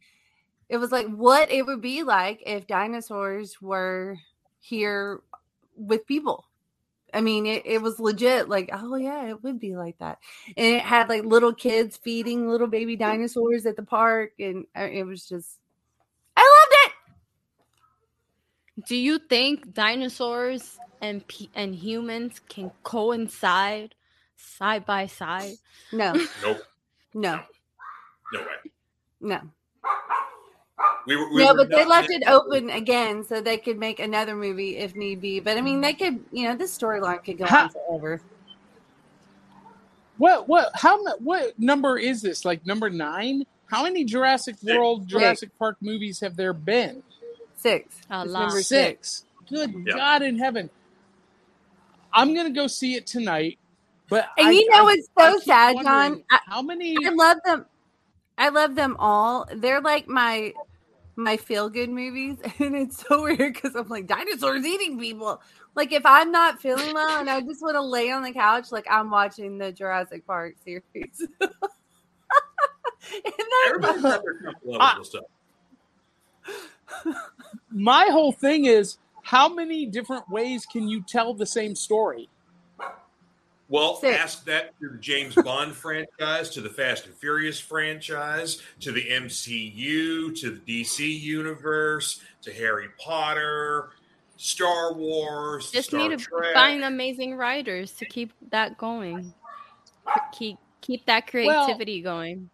[0.70, 4.18] it was like what it would be like if dinosaurs were
[4.59, 5.22] here
[5.76, 6.45] with people.
[7.14, 10.18] I mean, it, it was legit like, oh yeah, it would be like that.
[10.57, 14.88] And it had like little kids feeding little baby dinosaurs at the park, and uh,
[14.91, 15.59] it was just,
[16.36, 16.76] I loved
[18.78, 18.88] it.
[18.88, 23.93] Do you think dinosaurs and and humans can coincide
[24.36, 25.53] side by side?
[25.91, 26.64] No, Nope.
[27.14, 27.41] no,
[28.34, 28.72] No way.
[29.22, 29.41] no.
[31.06, 31.30] We were.
[31.34, 34.78] We no, were but they left it open again so they could make another movie
[34.78, 35.39] if need be.
[35.39, 38.22] But I mean, they could, you know, this storyline could go Ha- on forever.
[40.18, 42.45] What what how mu- what number is this?
[42.45, 43.45] Like number nine?
[43.66, 47.01] How many Jurassic World, Jurassic Park movies have there been?
[47.56, 47.95] Six.
[48.10, 48.39] A It's lot.
[48.41, 49.26] number Six.
[49.49, 49.95] Good Yeah.
[49.95, 50.70] God in heaven!
[52.14, 53.58] I'm gonna go see it tonight.
[54.10, 56.24] But And I- you know I- what's so keep sad, John?
[56.30, 56.95] How many?
[57.06, 57.66] I love them.
[58.38, 59.47] I love them all.
[59.54, 60.54] They're like my
[61.16, 65.41] my feel good movies, and it's so weird because I'm like dinosaurs eating people.
[65.76, 68.72] Like if I'm not feeling well and I just want to lay on the couch,
[68.72, 70.84] like I'm watching the Jurassic Park series.
[71.41, 71.51] and
[73.26, 74.99] that's Everybody's got their level Ah.
[75.03, 75.24] stuff.
[77.72, 82.30] My whole thing is how many different ways can you tell the same story?
[83.70, 84.18] Well, Six.
[84.18, 89.01] ask that to the James Bond franchise, to the Fast and Furious franchise, to the
[89.09, 93.91] MCU, to the DC universe, to Harry Potter,
[94.38, 96.53] Star Wars, Just Star need to Trek.
[96.53, 99.34] find amazing writers to keep that going.
[100.34, 102.49] Keep keep that Well- creativity going.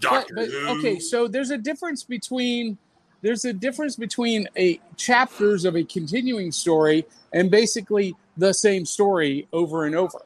[0.00, 0.78] Doctor but Who.
[0.78, 2.78] okay, so there's a difference between
[3.22, 9.46] there's a difference between a chapters of a continuing story and basically the same story
[9.52, 10.18] over and over.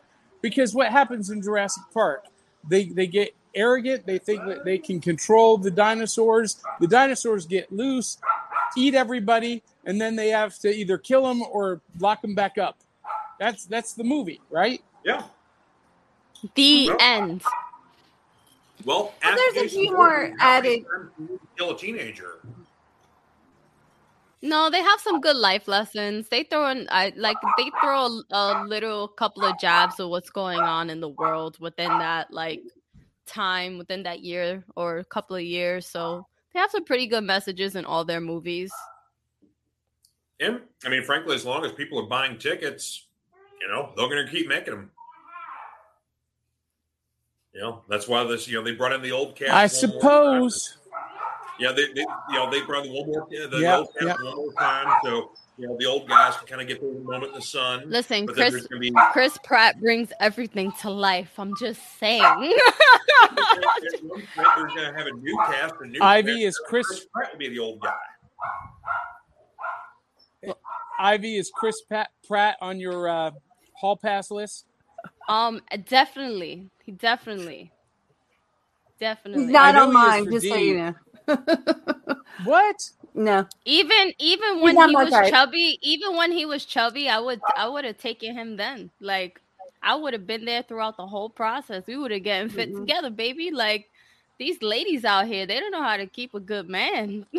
[0.42, 2.24] Because what happens in Jurassic Park,
[2.68, 6.62] they they get arrogant, they think that they can control the dinosaurs.
[6.80, 8.18] The dinosaurs get loose,
[8.76, 12.78] eat everybody, and then they have to either kill them or lock them back up.
[13.38, 14.82] That's that's the movie, right?
[15.04, 15.22] yeah.
[16.54, 17.42] The Well, end.
[18.86, 22.40] Well, Well, there's a few more added- times he would Kill a teenager.
[24.43, 26.28] No, they have some good life lessons.
[26.28, 30.30] They throw in, I like, they throw a, a little couple of jabs of what's
[30.30, 32.62] going on in the world within that like
[33.26, 35.86] time, within that year or a couple of years.
[35.86, 38.72] So they have some pretty good messages in all their movies.
[40.41, 43.07] And I mean, frankly, as long as people are buying tickets,
[43.61, 44.91] you know, they're going to keep making them.
[47.53, 48.49] You know, that's why this.
[48.49, 49.51] You know, they brought in the old cast.
[49.51, 50.01] I one time.
[50.01, 50.78] suppose.
[51.61, 52.00] Yeah, they, they
[52.30, 54.14] you know they brought one more the Yeah, old cast yeah.
[54.24, 57.26] one more time, so you know the old guys can kind of get their moment
[57.26, 57.82] in the sun.
[57.86, 61.32] Listen, but Chris there's going to be Chris Pratt brings everything to life.
[61.38, 62.22] I'm just saying.
[62.24, 65.74] at one point they're going to have a new cast.
[65.80, 67.94] A new Ivy cast, is so Chris- Pratt will be the old guy.
[70.98, 73.30] Ivy is Chris Pat, Pratt on your uh,
[73.72, 74.66] hall pass list.
[75.28, 77.72] um, definitely, he definitely,
[78.98, 79.44] definitely.
[79.44, 80.94] He's not on mine, for just so you know.
[82.45, 82.76] What?
[83.14, 83.47] no.
[83.64, 85.31] even even when he was type.
[85.31, 89.41] chubby even when he was chubby i would i would have taken him then like
[89.83, 92.81] i would have been there throughout the whole process we would have gotten fit Mhm.
[92.81, 93.91] together baby like
[94.39, 97.26] these ladies out here they don't know how to keep a good man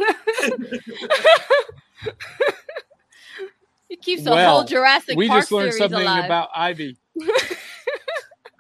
[3.90, 6.98] he keeps the Well, whole jurassic we park just learned series something alive about Ivy.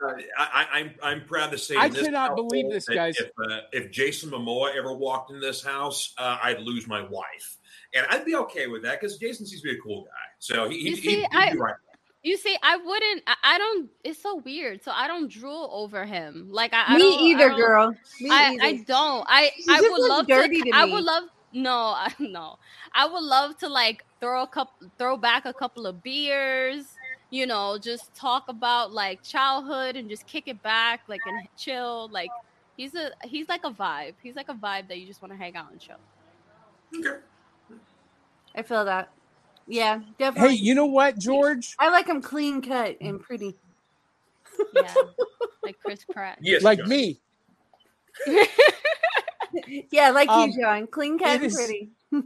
[0.03, 1.75] Uh, I, I, I'm I'm proud to say.
[1.75, 3.17] I in this cannot believe this, that guys.
[3.17, 7.57] If, uh, if Jason Momoa ever walked in this house, uh, I'd lose my wife,
[7.93, 10.11] and I'd be okay with that because Jason seems to be a cool guy.
[10.39, 11.75] So he, You he, see, he'd, he'd I- be right.
[12.23, 16.05] you see i wouldn't I, I don't it's so weird so i don't drool over
[16.05, 17.95] him like i, I Me don't- I either, don't- girl.
[18.19, 18.63] Me I, either.
[18.63, 19.25] I don't.
[19.27, 20.69] I She I just would love dirty to.
[20.71, 21.23] to I would love.
[21.53, 22.57] No, no.
[22.93, 26.85] I would love to like throw a couple, throw back a couple of beers.
[27.31, 32.09] You know, just talk about like childhood and just kick it back, like and chill.
[32.11, 32.29] Like
[32.77, 34.13] he's a he's like a vibe.
[34.21, 35.95] He's like a vibe that you just want to hang out and chill.
[36.99, 37.19] Okay.
[38.53, 39.09] I feel that.
[39.65, 40.57] Yeah, definitely.
[40.57, 41.73] Hey, you know what, George?
[41.79, 43.55] I like him clean cut and pretty.
[44.75, 44.93] Yeah,
[45.63, 46.37] like Chris Pratt.
[46.41, 46.89] Yes, Like John.
[46.89, 47.19] me.
[49.91, 50.87] Yeah, like Um, you, John.
[50.87, 51.89] Clean cut and is- pretty.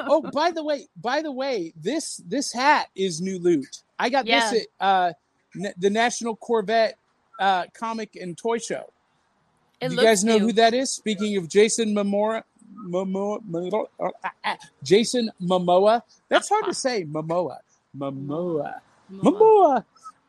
[0.00, 3.82] Oh, by the way, by the way, this this hat is new loot.
[4.00, 4.50] I got Yeah.
[4.50, 5.12] this at uh,
[5.54, 6.96] N- the National Corvette
[7.38, 8.90] uh, comic and toy show.
[9.80, 10.46] It you guys know new.
[10.46, 10.90] who that is?
[10.90, 12.42] Speaking of Jason Momoa,
[12.86, 14.08] Momoa, Momoa uh,
[14.44, 16.02] uh, Jason Momoa.
[16.28, 17.04] That's hard to say.
[17.04, 17.58] Momoa,
[17.96, 18.80] Momoa,
[19.12, 19.84] Momoa.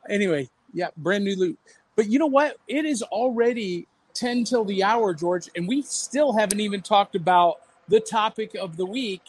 [0.10, 1.60] Anyway, yeah, brand new loot.
[1.96, 2.58] But you know what?
[2.68, 7.62] It is already ten till the hour, George, and we still haven't even talked about
[7.88, 9.22] the topic of the week.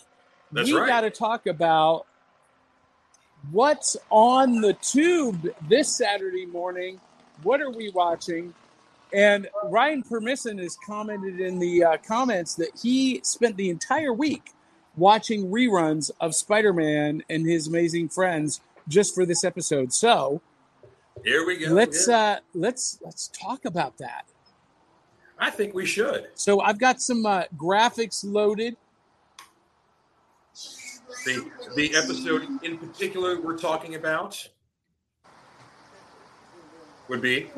[0.53, 0.87] That's we right.
[0.89, 2.07] got to talk about
[3.51, 7.01] what's on the tube this Saturday morning.
[7.43, 8.55] What are we watching?
[9.13, 14.53] And Ryan Permisson has commented in the uh, comments that he spent the entire week
[14.97, 19.93] watching reruns of Spider Man and his amazing friends just for this episode.
[19.93, 20.41] So
[21.25, 21.73] Here we go.
[21.73, 22.17] let's Yeah.
[22.19, 24.25] uh, let's let's talk about that.
[25.39, 26.29] I think we should.
[26.35, 28.77] So I've got some uh, graphics loaded.
[31.25, 34.49] The the episode in particular we're talking about
[37.09, 37.49] would be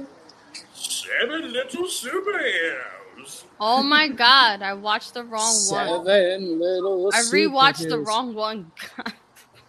[0.74, 3.44] Seven Little Superheroes.
[3.58, 6.04] Oh my god, I watched the wrong one.
[6.04, 7.10] Seven little.
[7.14, 8.72] I rewatched the wrong one.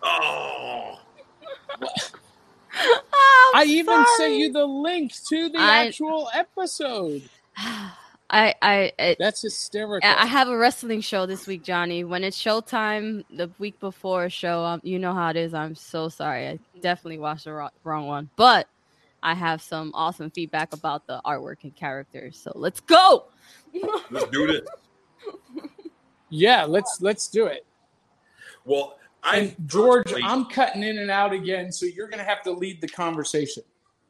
[0.07, 0.99] Oh,
[3.55, 7.23] I even sent you the link to the I- actual episode.
[8.29, 10.09] I I it, That's hysterical.
[10.09, 12.03] I I have a wrestling show this week, Johnny.
[12.03, 15.53] When it's showtime the week before a show, um, you know how it is.
[15.53, 16.47] I'm so sorry.
[16.47, 18.67] I definitely watched the wrong, wrong one, but
[19.21, 22.39] I have some awesome feedback about the artwork and characters.
[22.39, 23.25] So let's go.
[24.11, 24.61] let's do this.
[26.29, 27.65] yeah, let's let's do it.
[28.65, 32.41] Well, I And George, I'm cutting in and out again, so you're going to have
[32.43, 33.63] to lead the conversation.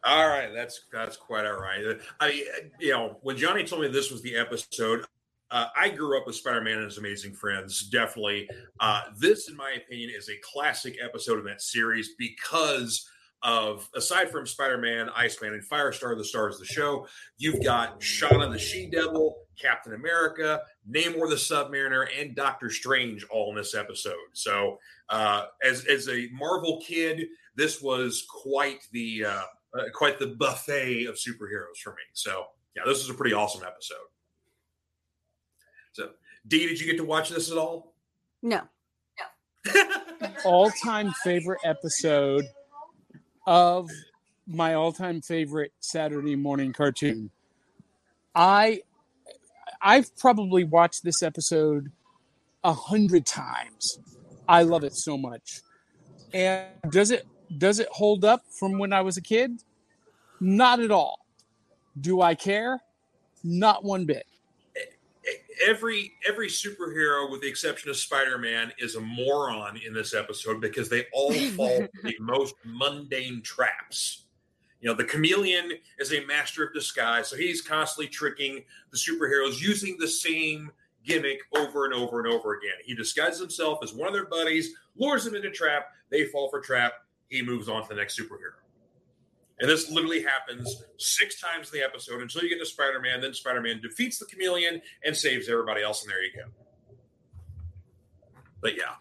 [0.06, 1.84] All right, that's that's quite all right.
[2.20, 2.45] I
[2.80, 5.03] you know, when Johnny told me this was the episode,
[5.49, 7.88] uh, I grew up with Spider-Man and His Amazing Friends.
[7.89, 8.47] Definitely,
[8.80, 13.10] uh, this, in my opinion, is a classic episode of that series because
[13.41, 18.49] of aside from Spider-Man, Iceman, and Firestar, the stars of the show, you've got Shanna
[18.49, 24.14] the She-Devil, Captain America, Namor the Submariner, and Doctor Strange all in this episode.
[24.34, 24.78] So,
[25.10, 29.26] uh, as as a Marvel kid, this was quite the
[29.78, 32.03] uh, quite the buffet of superheroes for me.
[32.13, 32.45] So
[32.76, 33.97] yeah, this was a pretty awesome episode.
[35.93, 36.09] So
[36.47, 37.93] Dee, did you get to watch this at all?
[38.41, 38.61] No.
[39.73, 40.30] No.
[40.45, 42.45] All time favorite episode
[43.45, 43.89] of
[44.47, 47.32] my all time favorite Saturday morning cartoon.
[48.34, 48.82] I
[49.82, 51.91] I've probably watched this episode
[52.63, 53.99] a hundred times.
[54.47, 55.61] I love it so much.
[56.34, 57.26] And does it
[57.57, 59.61] does it hold up from when I was a kid?
[60.39, 61.25] Not at all.
[61.99, 62.81] Do I care?
[63.43, 64.25] Not one bit.
[65.65, 70.89] every every superhero, with the exception of Spider-Man, is a moron in this episode because
[70.89, 74.23] they all fall for the most mundane traps.
[74.81, 79.61] You know, the chameleon is a master of disguise, so he's constantly tricking the superheroes
[79.61, 80.69] using the same
[81.03, 82.75] gimmick over and over and over again.
[82.83, 86.49] He disguises himself as one of their buddies, lures them into a trap, they fall
[86.49, 86.93] for trap,
[87.30, 88.59] he moves on to the next superhero.
[89.59, 93.21] And this literally happens six times in the episode until you get to Spider Man.
[93.21, 96.03] Then Spider Man defeats the chameleon and saves everybody else.
[96.03, 96.43] And there you go.
[98.61, 98.95] But yeah.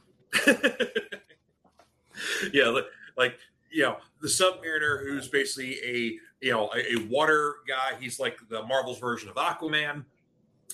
[2.53, 2.81] yeah,
[3.17, 3.37] like,
[3.71, 7.97] you know, the Submariner, who's basically a, you know, a, a water guy.
[7.99, 10.05] He's like the Marvel's version of Aquaman.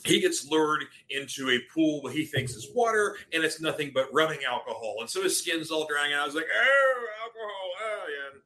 [0.04, 4.08] He gets lured into a pool that he thinks is water, and it's nothing but
[4.12, 4.96] rubbing alcohol.
[5.00, 6.22] And so his skin's all drying out.
[6.22, 7.70] I was like, oh, alcohol.
[7.82, 8.40] Oh, yeah.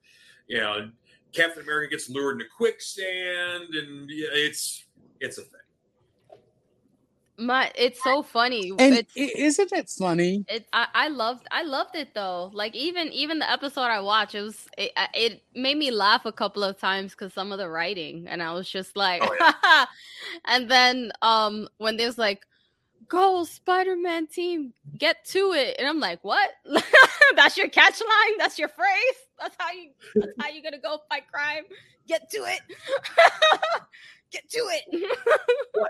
[0.47, 0.91] You know,
[1.33, 4.85] Captain America gets lured into quicksand, and it's
[5.21, 5.61] it's a thing.
[7.37, 8.73] My, it's so funny.
[8.79, 10.45] And it's, isn't it funny?
[10.49, 12.51] it I, I loved I loved it though.
[12.53, 16.33] Like even even the episode I watched, it was it, it made me laugh a
[16.33, 19.87] couple of times because some of the writing, and I was just like, Oh,
[20.47, 22.47] and then um when there's like,
[23.09, 26.51] go Spider Man team, get to it, and I'm like, what?
[27.37, 28.39] that's your catch line?
[28.39, 29.19] That's your phrase?
[29.41, 31.65] That's how you that's how you gonna go fight crime?
[32.07, 32.61] Get to it.
[34.31, 35.11] get to it.
[35.75, 35.87] Well,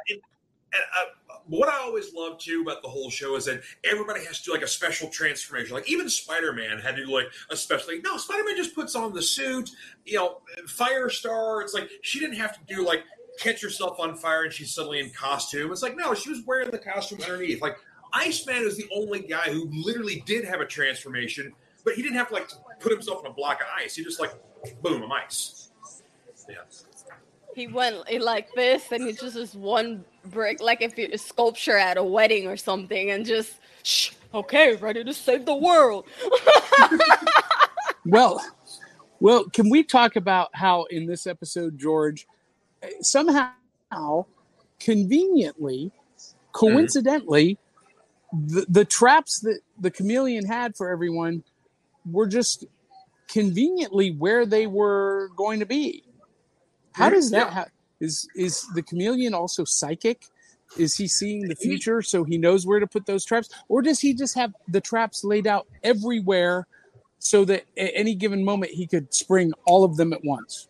[0.74, 4.38] and, uh, what I always love too about the whole show is that everybody has
[4.40, 5.74] to do like a special transformation.
[5.74, 7.92] Like even Spider Man had to do like a special.
[7.92, 9.70] Like, no, Spider Man just puts on the suit.
[10.06, 11.62] You know, Firestar.
[11.62, 13.04] It's like she didn't have to do like
[13.38, 15.70] catch herself on fire and she's suddenly in costume.
[15.70, 17.60] It's like no, she was wearing the costume underneath.
[17.60, 17.76] Like
[18.12, 21.52] Iceman is the only guy who literally did have a transformation,
[21.84, 22.48] but he didn't have to like
[22.80, 23.96] put himself in a block of ice.
[23.96, 24.32] He just like
[24.82, 25.70] boom, I'm ice.
[26.48, 26.56] Yeah.
[27.54, 31.76] He went like this and it's just this one brick like if it a sculpture
[31.76, 36.06] at a wedding or something and just Shh, okay ready to save the world
[38.04, 38.44] Well,
[39.20, 42.26] well, can we talk about how in this episode, George,
[42.82, 44.26] eh, somehow,
[44.78, 45.90] conveniently,
[46.52, 47.58] coincidentally,
[48.32, 51.42] the, the traps that the chameleon had for everyone
[52.10, 52.66] were just
[53.28, 56.04] conveniently where they were going to be.
[56.94, 57.70] How does that
[58.00, 60.26] is is the chameleon also psychic?
[60.78, 64.00] Is he seeing the future so he knows where to put those traps, or does
[64.00, 66.66] he just have the traps laid out everywhere
[67.18, 70.68] so that at any given moment he could spring all of them at once?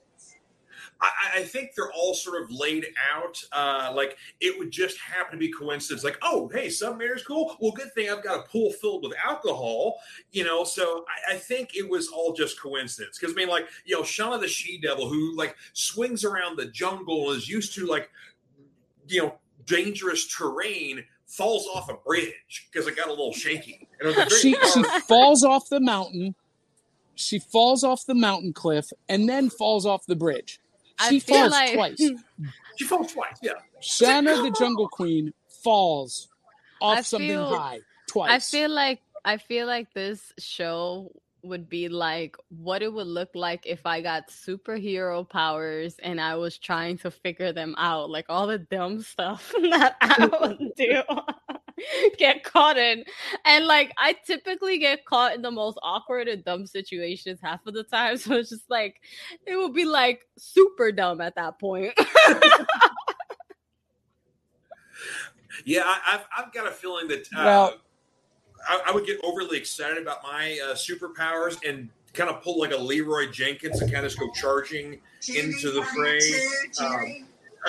[1.05, 3.43] I, I think they're all sort of laid out.
[3.53, 6.05] Uh, like it would just happen to be coincidence.
[6.05, 7.57] Like, oh, hey, Submariner's cool.
[7.61, 9.97] Well, good thing I've got a pool filled with alcohol.
[10.33, 13.19] You know, so I, I think it was all just coincidence.
[13.19, 16.67] Because I mean, like, you know, Shanna the She Devil, who like swings around the
[16.67, 18.11] jungle and is used to like,
[19.09, 19.35] you know,
[19.67, 23.89] dangerous terrain, falls off a bridge because it got a little shaky.
[24.01, 26.35] And it was a very She she falls off the mountain.
[27.17, 30.61] She falls off the mountain cliff and then falls off the bridge.
[30.99, 32.11] I She feel falls like- twice.
[32.77, 33.37] she falls twice.
[33.43, 33.53] Yeah.
[33.81, 35.33] Shanna the Jungle Queen
[35.63, 36.29] falls
[36.81, 38.31] off I something feel- high twice.
[38.31, 41.11] i feel like i feel like this show
[41.43, 46.35] would be like what it would look like if i got superhero powers and i
[46.35, 51.03] was trying to figure them out like all the dumb stuff that i would do
[52.19, 53.05] get caught in.
[53.45, 57.75] And like i typically get caught in the most awkward and dumb situations half of
[57.75, 58.17] the time.
[58.25, 59.01] So it's just like
[59.47, 61.93] it would be like super dumb at that point.
[65.65, 67.75] Yeah, I, I've, I've got a feeling that uh, Well-
[68.69, 72.73] I, I would get overly excited about my uh, superpowers and kind of pull like
[72.73, 76.19] a Leeroy Jenkins and kind of just go charging into the fray
[76.81, 77.27] um,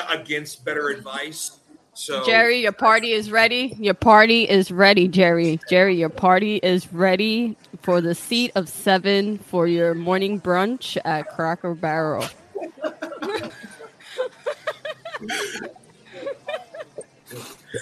[0.10, 1.60] against better advice.
[1.96, 3.76] So Jerry, your party is ready.
[3.80, 5.60] Your party is ready, Jerry.
[5.70, 11.30] Jerry, your party is ready for the seat of seven for your morning brunch at
[11.30, 12.26] Cracker Barrel.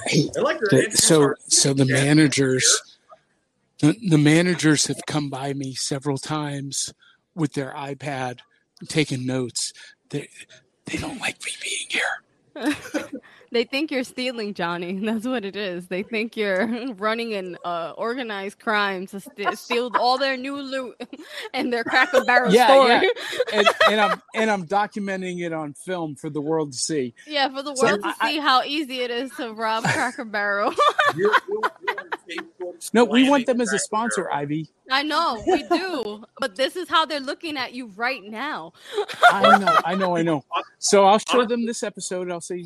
[0.07, 2.81] I like their The- entrance so so the managers
[3.79, 6.93] the, the managers have come by me several times
[7.35, 8.39] with their ipad
[8.87, 9.73] taking notes
[10.09, 10.29] they
[10.85, 13.09] they don't like me being here
[13.53, 14.97] They think you're stealing, Johnny.
[15.05, 15.87] That's what it is.
[15.87, 20.95] They think you're running an uh, organized crime to st- steal all their new loot
[21.53, 22.87] and their Cracker Barrel Yeah, store.
[22.89, 23.01] yeah.
[23.53, 27.49] and, and i'm and i'm documenting it on film for the world to see Yeah,
[27.49, 30.25] for the So world to I- I- see how easy it is to rob Cracker
[30.25, 30.73] Barrel.
[31.15, 31.69] You're- you're-
[32.59, 34.37] you're no we want them as a sponsor Barrel.
[34.37, 36.23] ivy I know, we do.
[36.39, 38.73] But this is how they're looking at you right now.
[39.31, 40.43] i know i know i know
[40.79, 42.65] so i'll show them this episode i'll say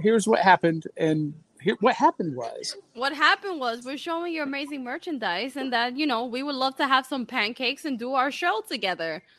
[0.00, 4.84] here's what happened and here what happened was What happened was we're showing you amazing
[4.84, 8.30] merchandise and that, you know, we would love to have some pancakes and do our
[8.30, 9.22] show together.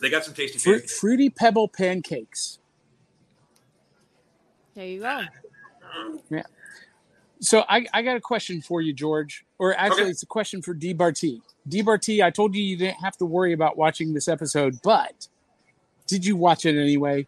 [0.00, 2.58] They got some tasty Fru- fruity pebble pancakes
[4.74, 5.22] There you go.
[6.30, 6.42] Yeah
[7.40, 9.44] so I, I got a question for you, George.
[9.58, 10.10] Or actually, Okay.
[10.10, 10.92] it's a question for D.
[10.94, 11.42] Barty.
[11.68, 11.82] D.
[11.82, 15.28] Barty, I told you you didn't have to worry about watching this episode, but
[16.06, 17.26] did you watch it anyway?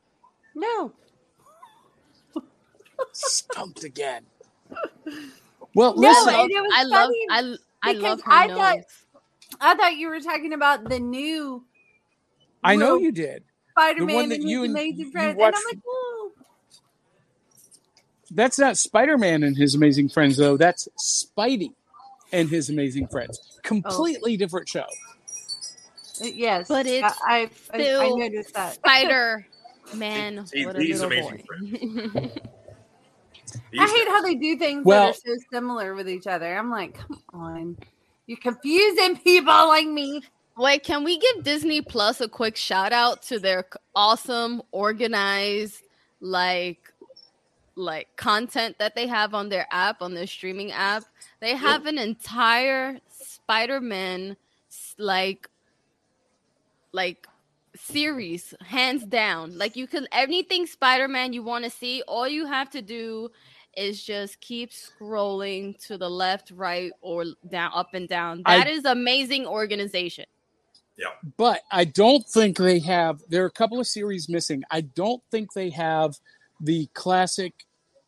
[0.54, 0.92] No.
[3.12, 4.24] Stumped again.
[5.74, 6.34] Well, No, listen.
[6.34, 8.56] and it I love funny I I love her I nose.
[8.58, 8.76] thought-
[9.60, 11.64] I thought you were talking about the new
[12.64, 13.44] I know you did.
[13.70, 16.32] Spider-Man one that and his you and- amazing you friends, and I'm like, whoa.
[18.32, 20.56] That's not Spider Man and his amazing friends, though.
[20.56, 21.74] That's Spidey
[22.32, 23.38] and his amazing friends.
[23.56, 24.80] Oh, Completely different show.
[26.20, 28.74] Uh, yes, But it's I, I, I, I still noticed that.
[28.84, 29.46] Spider
[29.94, 30.44] Man.
[30.46, 32.30] See, what these amazing boy.
[33.70, 34.14] These I hate guys.
[34.14, 36.56] how they do things Well- that are so similar with each other.
[36.56, 37.76] I'm like, come on,
[38.26, 40.22] you're confusing people like me.
[40.56, 45.82] Wait, can we give Disney Plus a quick shout out to their awesome, organized,
[46.20, 46.92] like,
[47.74, 51.04] like content that they have on their app, on their streaming app?
[51.40, 54.34] They have an entire Spider-Man,
[54.96, 55.50] like,
[56.92, 57.26] like
[57.76, 59.56] series, hands down.
[59.58, 63.30] Like, you can anything Spider-Man you want to see, all you have to do
[63.76, 68.42] is just keep scrolling to the left, right, or down, up and down.
[68.46, 70.24] I- That is amazing organization.
[70.96, 71.08] Yeah.
[71.36, 73.20] But I don't think they have.
[73.28, 74.62] There are a couple of series missing.
[74.70, 76.14] I don't think they have
[76.58, 77.52] the classic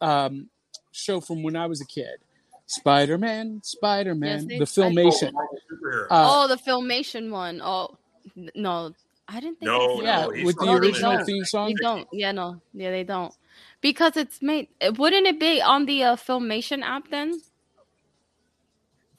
[0.01, 0.49] um,
[0.93, 2.16] show from when I was a kid.
[2.64, 5.33] Spider Man, Spider Man, they- the filmation.
[5.71, 6.07] Superhero.
[6.11, 7.61] Uh, oh, the filmation one.
[7.62, 7.97] Oh,
[8.37, 8.95] n- no,
[9.29, 9.70] I didn't think.
[9.70, 11.24] No, they yeah, no, he's with the original there.
[11.24, 11.68] theme song.
[11.68, 12.09] They don't.
[12.12, 12.61] Yeah, no.
[12.72, 13.35] Yeah, they don't.
[13.81, 14.68] Because it's made.
[14.97, 17.41] Wouldn't it be on the uh, filmation app then?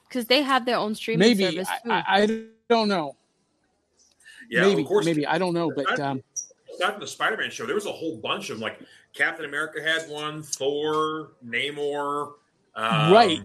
[0.08, 1.92] Because they have their own streaming Maybe service too.
[1.92, 3.16] I, I, I don't know.
[4.50, 5.06] Yeah, maybe of course.
[5.06, 6.24] maybe I don't know, but um,
[6.74, 8.58] aside from the Spider-Man show, there was a whole bunch of.
[8.60, 8.80] Like
[9.14, 12.34] Captain America had one, Thor, Namor.
[12.76, 13.42] Um, Right.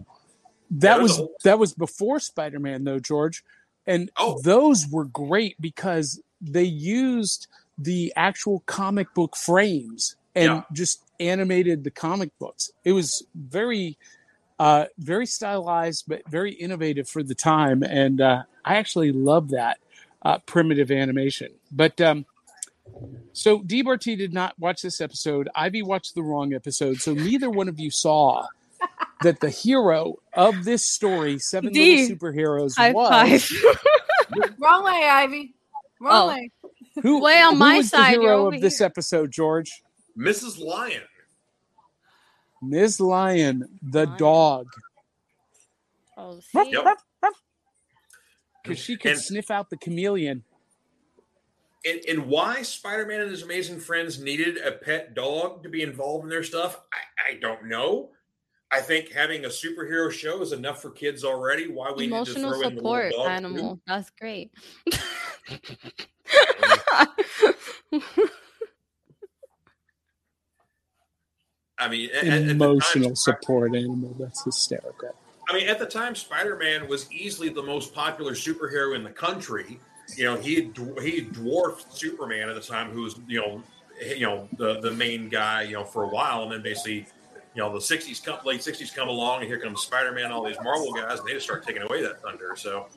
[0.71, 3.43] that there's a was whole- that was before Spider Man though, George,
[3.85, 4.39] and Oh.
[4.41, 6.19] those were great because
[6.51, 10.61] they used the actual comic book frames and Yeah.
[10.73, 12.71] just animated the comic books.
[12.83, 13.97] It was very
[14.57, 19.79] uh, very stylized, but very innovative for the time, and uh, I actually love that
[20.21, 21.51] uh, primitive animation.
[21.73, 22.25] But um,
[23.33, 25.49] so DBRT did not watch this episode.
[25.55, 28.47] Ivy watched the wrong episode, so neither one of you saw
[29.23, 32.07] that the hero of this story, Seven D.
[32.07, 33.09] Little Superheroes, High was
[33.43, 33.75] five.
[34.59, 35.54] Wrong way, Ivy.
[36.01, 36.27] Wrong Oh.
[36.33, 36.51] way.
[37.01, 38.85] who, Way on who my was side, the hero over of this here.
[38.85, 39.71] episode, George?
[40.17, 40.59] Mrs.
[40.59, 41.01] Lion.
[42.61, 42.99] Ms.
[42.99, 44.17] Lion, the Lion.
[44.17, 44.67] dog,
[46.17, 46.71] oh, see?
[46.71, 46.97] Yep.
[48.63, 50.43] because she could And- sniff out the chameleon.
[51.85, 56.23] And, and why Spider-Man and his amazing friends needed a pet dog to be involved
[56.23, 58.09] in their stuff, I, I don't know.
[58.75, 61.69] I think having a superhero show is enough for kids already.
[61.71, 63.29] Why we Emotional need to throw in the support little too?
[63.29, 63.79] animal.
[63.87, 64.51] That's great.
[71.77, 74.15] I mean, at- at- at time, Emotional Spi- support animal.
[74.19, 75.15] That's hysterical.
[75.49, 79.79] I mean, at the time, Spider-Man was easily the most popular superhero in the country.
[80.17, 80.71] You know, he
[81.01, 83.63] he dwarfed Superman at the time, who was you know,
[84.05, 87.05] you know the the main guy, you know, for a while, and then basically
[87.55, 90.57] you know the '60s come, late '60s come along, and here comes Spider-Man, all these
[90.63, 92.55] Marvel guys, and they just start taking away that thunder.
[92.57, 92.87] So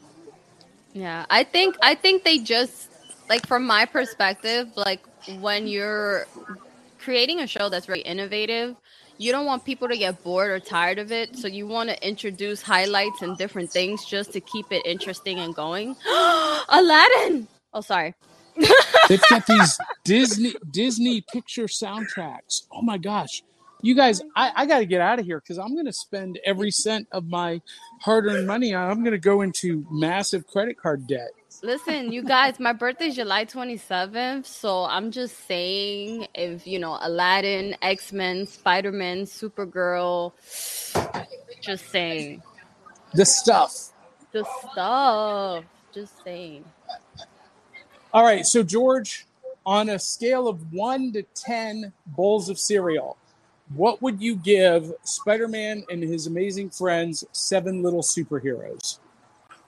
[0.93, 2.89] Yeah, I think I think they just
[3.29, 5.01] like from my perspective, like
[5.41, 6.27] when you're
[6.99, 8.77] creating a show that's very innovative,
[9.19, 12.07] you don't want people to get bored or tired of it, so you want to
[12.07, 15.97] introduce highlights and different things just to keep it interesting and going.
[16.69, 17.47] Aladdin.
[17.75, 18.15] Oh, sorry.
[19.09, 22.67] They've got these Disney Disney picture soundtracks.
[22.73, 23.43] Oh my gosh.
[23.81, 26.41] You guys, I, I got to get out of here because I'm going to spend
[26.45, 27.61] every cent of my
[28.01, 28.75] hard earned money.
[28.75, 31.31] I'm going to go into massive credit card debt.
[31.63, 37.77] Listen, you guys, my birthday's July 27th, so I'm just saying if, you know, Aladdin,
[37.83, 40.33] X-Men, Spider-Man, Supergirl,
[41.61, 42.43] just saying.
[43.15, 43.91] The stuff.
[44.33, 45.65] The stuff.
[45.95, 46.65] Just saying.
[48.13, 48.45] All right.
[48.45, 49.27] So, George,
[49.65, 53.17] on a scale of one to 10 bowls of cereal,
[53.75, 58.99] what would you give Spider Man and his amazing friends, Seven Little Superheroes?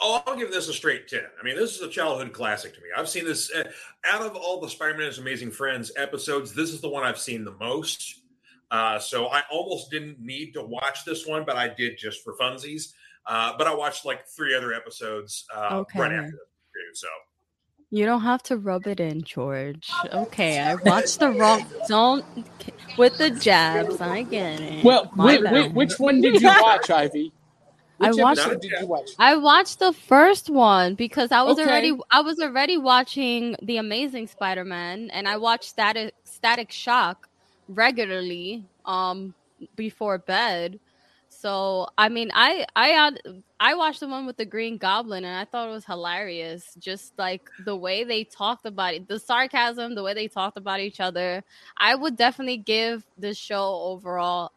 [0.01, 1.21] Oh, I'll give this a straight 10.
[1.39, 2.87] I mean, this is a childhood classic to me.
[2.97, 3.65] I've seen this uh,
[4.07, 6.55] out of all the Spider Man's Amazing Friends episodes.
[6.55, 8.21] This is the one I've seen the most.
[8.71, 12.35] Uh, so I almost didn't need to watch this one, but I did just for
[12.35, 12.95] funsies.
[13.27, 16.39] Uh, but I watched like three other episodes uh, right after this.
[16.73, 17.09] too, So
[17.91, 19.91] You don't have to rub it in, George.
[20.13, 21.65] Okay, I watched the wrong.
[21.89, 22.25] Don't
[22.97, 24.01] with the jabs.
[24.01, 24.85] I get it.
[24.85, 25.53] Well, My whi- bad.
[25.53, 27.33] whi- which one did you watch, Ivy?
[28.01, 29.11] I Which watched- episode did you watch?
[29.19, 31.69] I watched the first one because I was Okay.
[31.69, 37.29] already I was already watching The Amazing Spider-Man and I watched Static Static Shock
[37.69, 39.35] regularly um
[39.77, 40.79] before bed.
[41.41, 43.21] So, I mean, I I had
[43.59, 46.75] I watched the one with the Green Goblin and I thought it was hilarious.
[46.79, 50.81] Just like the way they talked about it, the sarcasm, the way they talked about
[50.81, 51.43] each other.
[51.79, 54.53] I would definitely give this show overall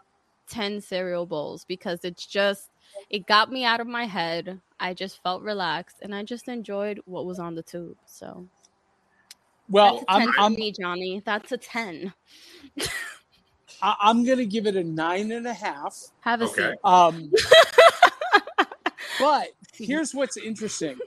[0.50, 2.70] 10 cereal bowls because it's just
[3.10, 4.60] it got me out of my head.
[4.78, 7.96] I just felt relaxed and I just enjoyed what was on the tube.
[8.06, 8.46] So
[9.70, 11.22] Well, that's a 10 I'm, I'm, me, Johnny.
[11.26, 12.14] That's a 10.
[13.84, 15.98] I- I'm going to give it a nine and a half.
[16.22, 16.72] Have a Okay.
[16.72, 16.80] seat.
[16.86, 17.32] Um,
[19.20, 20.98] but here's what's interesting.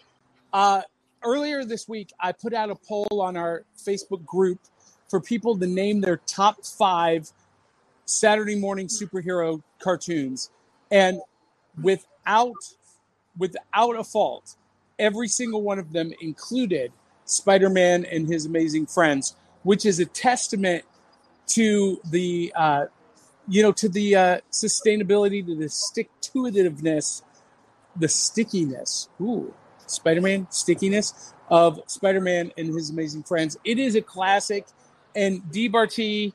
[0.52, 0.82] Uh,
[1.24, 4.60] earlier this week, I put out a poll on our Facebook group
[5.08, 7.30] for people to name their top five
[8.04, 10.50] Saturday morning superhero cartoons,
[10.90, 11.20] and
[11.82, 12.54] without
[13.38, 14.54] without a fault,
[14.98, 16.92] every single one of them included
[17.24, 20.84] Spider-Man and his amazing friends, which is a testament
[21.48, 22.86] to the uh,
[23.48, 27.22] you know to the uh, sustainability, to the stick to itiveness,
[27.94, 29.08] the stickiness.
[29.20, 29.54] Ooh,
[29.86, 33.56] Spider-Man stickiness of Spider-Man and his amazing friends.
[33.64, 34.66] It is a classic,
[35.16, 36.32] and DBRT.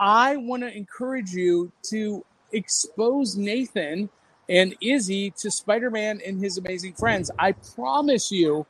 [0.00, 4.08] I want to encourage you to expose Nathan
[4.48, 7.30] and Izzy to Spider-Man and his amazing friends.
[7.38, 8.66] I promise you,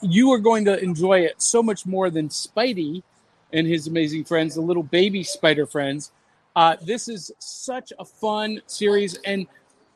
[0.00, 3.02] you are going to enjoy it so much more than Spidey
[3.52, 6.12] and his amazing friends, the little baby spider friends.
[6.56, 9.46] Uh, this is such a fun series, and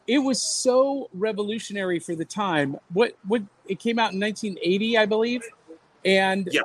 [0.07, 2.77] it was so revolutionary for the time.
[2.93, 5.43] What what it came out in 1980, I believe,
[6.05, 6.63] and Yeah.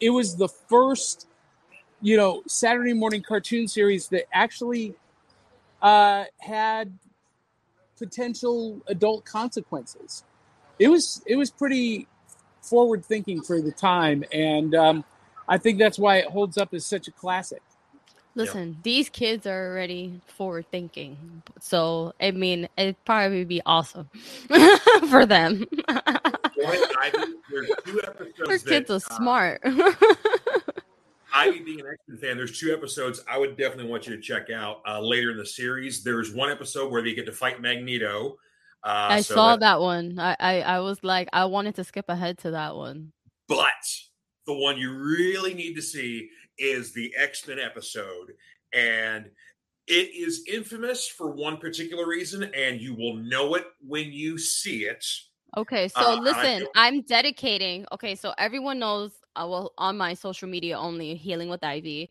[0.00, 1.26] it was the first,
[2.00, 4.94] you know, Saturday morning cartoon series that actually
[5.82, 6.92] uh, had
[7.98, 10.24] potential adult consequences.
[10.78, 12.06] It was it was pretty
[12.62, 15.04] forward thinking for the time, and um,
[15.48, 17.62] I think that's why it holds up as such a classic.
[18.34, 21.42] Listen, these kids are already forward thinking.
[21.58, 24.08] So, I mean, it'd probably be awesome
[25.10, 25.58] for them.
[25.58, 28.32] Boy, Ivy, there's two episodes.
[28.46, 29.60] Their kids that, are uh, smart.
[31.34, 34.50] Ivy being an X-Men fan, there's two episodes I would definitely want you to check
[34.50, 36.04] out uh, later in the series.
[36.04, 38.36] There's one episode where they get to fight Magneto.
[38.84, 40.18] Uh, I so saw that- that one.
[40.18, 43.12] I, I I was like, I wanted to skip ahead to that one.
[43.48, 43.66] But
[44.48, 48.32] the one you really need to see is the X Men episode.
[48.72, 49.26] And
[49.86, 54.84] it is infamous for one particular reason, and you will know it when you see
[54.84, 55.04] it.
[55.56, 57.86] Okay, so Uh, listen, I'm dedicating.
[57.92, 59.12] Okay, so everyone knows.
[59.36, 62.10] Uh, well, on my social media only, healing with Ivy.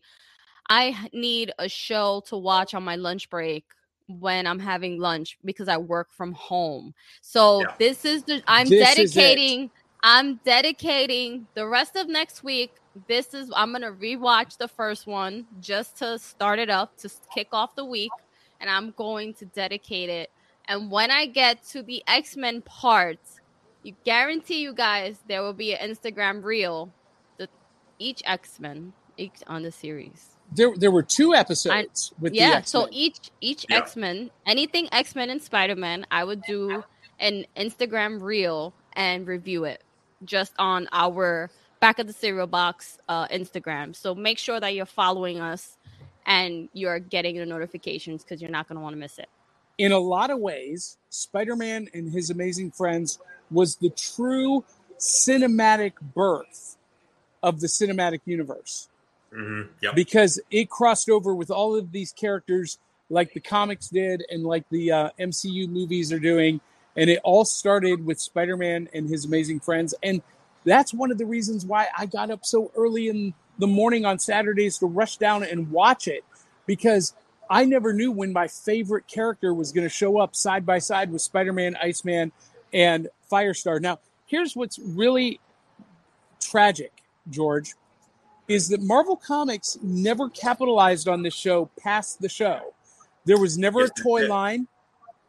[0.70, 3.64] I need a show to watch on my lunch break
[4.06, 6.94] when I'm having lunch because I work from home.
[7.20, 7.74] So Yeah.
[7.78, 9.70] this is the I'm This is dedicating.
[10.02, 12.72] I'm dedicating the rest of next week.
[13.08, 17.48] This is I'm gonna rewatch the first one just to start it up to kick
[17.52, 18.10] off the week,
[18.60, 20.30] and I'm going to dedicate it.
[20.68, 23.18] And when I get to the X Men part,
[23.82, 26.92] you guarantee you guys there will be an Instagram reel,
[27.38, 27.48] the
[27.98, 30.36] each X Men each on the series.
[30.54, 32.64] there there were two episodes with yeah X-Men.
[32.64, 33.78] so each each Yeah.
[33.78, 36.84] x-men anything x-men and spider-man i would do
[37.18, 39.82] an instagram reel and review it
[40.24, 41.50] just on our
[41.80, 45.76] back of the cereal box uh, instagram so make sure that you're following us
[46.26, 49.28] and you're getting the notifications because you're not going to want to miss it
[49.78, 53.18] in a lot of ways, Spider Man and His Amazing Friends
[53.50, 54.64] was the true
[54.98, 56.76] cinematic birth
[57.42, 58.88] of the cinematic universe
[59.32, 59.94] hmm Yep.
[59.94, 62.78] because it crossed over with all of these characters
[63.10, 66.60] like the comics did and like the uh, MCU movies are doing.
[66.96, 69.94] And it all started with Spider Man and His Amazing Friends.
[70.02, 70.22] And
[70.64, 74.18] that's one of the reasons why I got up so early in the morning on
[74.18, 76.24] Saturdays to rush down and watch it
[76.66, 77.14] because
[77.50, 81.10] I never knew when my favorite character was going to show up side by side
[81.10, 82.32] with Spider Man, Iceman,
[82.72, 83.80] and Firestar.
[83.80, 85.40] Now, here's what's really
[86.40, 87.74] tragic, George,
[88.46, 92.74] is that Marvel Comics never capitalized on this show past the show.
[93.24, 94.68] There was never a toy line.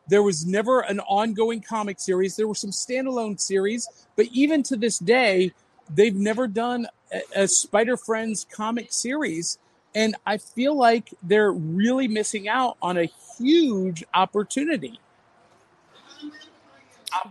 [0.10, 2.36] There was never an ongoing comic series.
[2.36, 5.54] There were some standalone series, but even to this day,
[5.94, 9.60] they've never done a, a Spider Friends comic series.
[9.94, 15.00] And I feel like they're really missing out on a huge opportunity.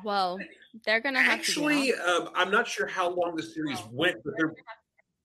[0.05, 0.39] well
[0.85, 4.23] they're going to have Actually, to uh, I'm not sure how long the series went,
[4.25, 4.55] but there,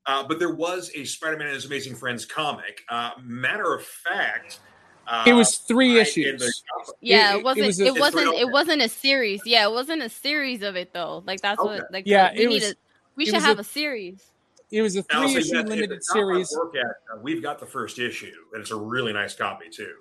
[0.05, 2.81] uh, but there was a Spider-Man and His Amazing Friends comic.
[2.89, 4.59] Uh, matter of fact,
[5.07, 6.41] uh, It was three I- issues.
[6.41, 9.41] the- yeah it- it, it wasn't was it, a- was not it wasn't a series
[9.45, 11.80] yeah it wasn't a series of it though like that's Okay.
[11.80, 12.75] what like Yeah, we it need was- a,
[13.15, 14.31] we should have a- a series
[14.71, 16.57] It was a three say issue limited it's not my series.
[16.75, 16.85] At,
[17.15, 19.97] uh, we've got the first issue, and it's a really nice copy too.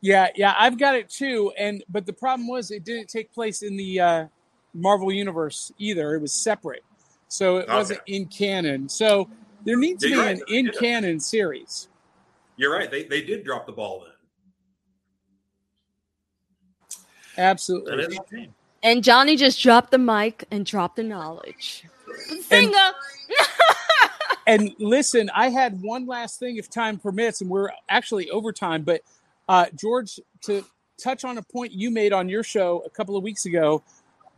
[0.00, 1.52] Yeah, yeah, I've got it too.
[1.58, 4.26] And but the problem was it didn't take place in the uh,
[4.74, 6.14] Marvel universe either.
[6.14, 6.84] It was separate,
[7.28, 7.74] so it Okay.
[7.74, 8.88] wasn't in canon.
[8.88, 9.28] So
[9.64, 11.88] there needs to be you're an in canon series.
[12.56, 14.12] You're right; they they did drop the ball then.
[16.90, 18.04] That Absolutely.
[18.04, 18.48] is okay.
[18.82, 21.84] and johnny just dropped the mic and dropped the knowledge
[22.42, 22.72] singer
[24.48, 28.82] And listen, I had one last thing, if time permits, and we're actually over time.
[28.82, 29.00] But
[29.48, 30.64] uh, George, to
[31.02, 33.82] touch on a point you made on your show a couple of weeks ago,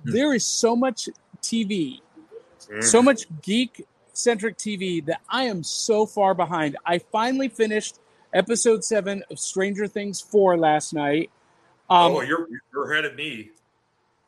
[0.04, 0.12] Hmm.
[0.12, 1.10] there is so much
[1.42, 2.00] TV
[2.70, 2.82] Mm.
[2.84, 3.84] so much geek
[4.14, 6.76] centric TV that I am so far behind.
[6.86, 7.98] I finally finished
[8.32, 11.30] episode seven of Stranger Things four last night.
[11.90, 13.51] Um, oh, you're you're ahead of me.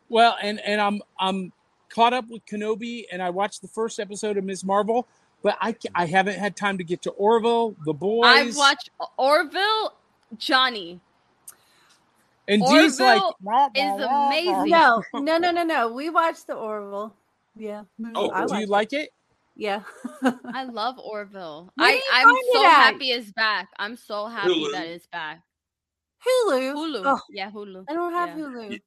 [0.09, 1.53] well, and and I'm I'm
[1.89, 4.65] caught up with Kenobi, and I watched the first episode of Ms.
[4.65, 5.07] Marvel,
[5.43, 8.27] but I I haven't had time to get to Orville, the boys.
[8.27, 9.95] i've watched orville
[10.39, 11.01] johnny
[12.49, 14.70] and Dee's like Orville is amazing.
[14.70, 15.93] No, no, no, no, no.
[15.93, 17.15] We watched the Orville.
[17.57, 17.85] Yeah.
[18.16, 18.97] Oh, I Do you watched like it?
[18.97, 19.11] it.
[19.55, 19.82] Yeah.
[20.53, 21.70] I love Orville.
[21.77, 23.69] Where I, I'm so happy it's back.
[23.78, 24.73] I'm so happy Hulu.
[24.73, 25.43] that it's back.
[26.26, 26.74] Hulu.
[26.74, 27.02] Hulu.
[27.05, 27.84] Oh, Yeah, Hulu.
[27.88, 28.44] I don't have Yeah.
[28.44, 28.80] Hulu.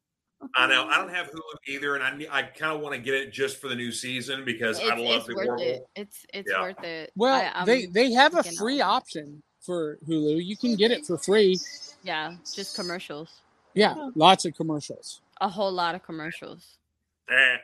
[0.56, 3.14] I know I don't have Hulu either, and I I kind of want to get
[3.14, 5.66] it just for the new season because It's, I love it's the worth Orville.
[5.68, 5.84] it.
[5.96, 6.62] It's it's Yeah.
[6.62, 7.12] worth it.
[7.16, 8.92] Well, I- they they have a free out.
[9.04, 10.44] option for Hulu.
[10.44, 11.58] You can get it for free.
[12.04, 13.40] Yeah, just commercials.
[13.74, 15.22] Yeah, lots of commercials.
[15.40, 16.78] A whole lot of commercials.
[17.30, 17.58] Eh.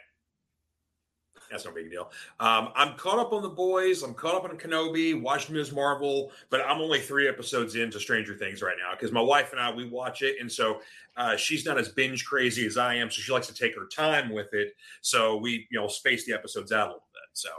[1.50, 2.12] That's no big deal.
[2.40, 4.04] Um, I'm caught up on the boys.
[4.04, 5.72] I'm caught up on Kenobi, watched Ms.
[5.72, 9.60] Marvel, but I'm only three episodes into Stranger Things right now because my wife and
[9.60, 10.82] I we watch it, and so
[11.18, 13.88] uh, she's not as binge crazy as I am, so she likes to take her
[13.88, 14.76] time with it.
[15.02, 17.30] So we, you know, space the episodes out a little bit.
[17.34, 17.50] So,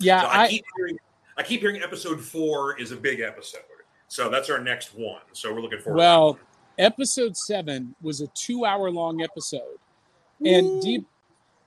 [0.00, 0.98] Yeah, so I, I, keep hearing,
[1.36, 3.60] I keep hearing episode four is a big episode,
[4.08, 5.22] so that's our next one.
[5.32, 5.98] So we're looking forward.
[5.98, 6.38] Well,
[6.78, 9.78] episode seven was a two-hour long episode,
[10.44, 11.04] and D.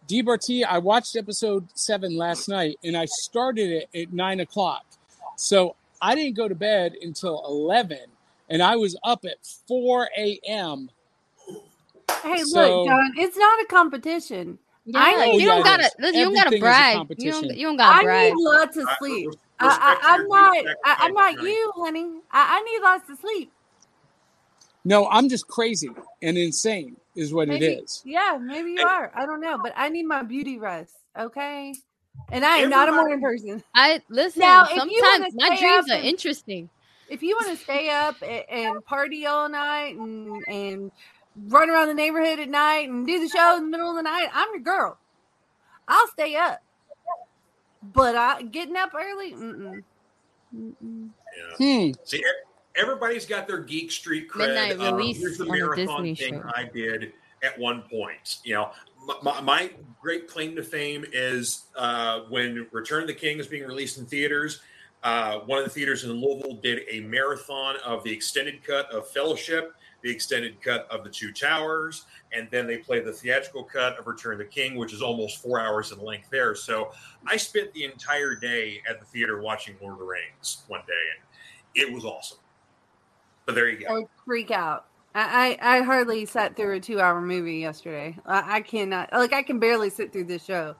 [0.09, 4.83] DBRT, I watched episode seven last night, and I started it at nine o'clock.
[5.35, 7.99] So I didn't go to bed until eleven,
[8.49, 9.35] and I was up at
[9.67, 10.89] four a.m.
[12.23, 14.57] Hey, So- look, John, it's not a competition.
[14.85, 15.91] Yeah, I know- you don't yeah, gotta is.
[15.99, 17.15] listen, you don't gotta Everything brag.
[17.19, 18.33] You don't, you don't gotta I brag.
[18.33, 19.29] need lots of sleep.
[19.59, 19.67] I,
[20.01, 20.57] I, I'm not.
[20.85, 22.09] I, I'm not you, honey.
[22.31, 23.51] I, I need lots of sleep.
[24.85, 25.89] No, I'm just crazy
[26.23, 28.01] and insane, is what Maybe, it is.
[28.05, 28.83] Yeah, maybe you Hey.
[28.83, 29.11] are.
[29.15, 30.93] I don't know, but I need my beauty rest.
[31.17, 31.73] Okay,
[32.31, 33.63] and I am not a morning person.
[33.75, 34.39] I listen.
[34.41, 36.69] Now, if you wanna sometimes my dreams are and- interesting.
[37.09, 40.91] If you want to stay up and, and party all night and and
[41.47, 44.03] run around the neighborhood at night and do the show in the middle of the
[44.03, 44.97] night, I'm your girl.
[45.87, 46.59] I'll stay up.
[47.81, 49.33] But I getting up early.
[49.33, 49.83] Mm-mm.
[50.55, 51.09] Mm-mm.
[51.59, 51.87] Yeah.
[51.87, 51.91] Hmm.
[52.03, 52.23] See,
[52.79, 54.53] everybody's got their geek street cred.
[54.53, 56.51] Midnight Uh, release here's the marathon Disney thing show.
[56.55, 58.37] I did at one point.
[58.43, 58.71] You know,
[59.05, 63.47] my, my, my great claim to fame is uh, when Return of the King is
[63.47, 64.61] being released in theaters.
[65.01, 69.07] Uh, one of the theaters in Louisville did a marathon of the extended cut of
[69.07, 73.97] Fellowship, the extended cut of The Two Towers, and then they played the theatrical cut
[73.97, 76.53] of Return of the King, which is almost four hours in length there.
[76.53, 76.91] So
[77.25, 80.93] I spent the entire day at the theater watching Lord of the Rings one day,
[81.15, 82.39] and it was awesome.
[83.49, 84.01] But there you go.
[84.01, 84.85] I freak out.
[85.15, 88.15] I, I, I hardly sat through a two hour movie yesterday.
[88.27, 90.75] I, I cannot like I can barely sit through this show.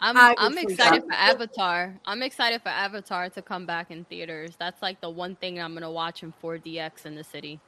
[0.00, 1.08] I'm I I'm excited out.
[1.08, 1.98] for Avatar.
[2.06, 4.52] I'm excited for Avatar to come back in theaters.
[4.56, 7.58] That's like the one thing I'm gonna watch in 4DX in the city.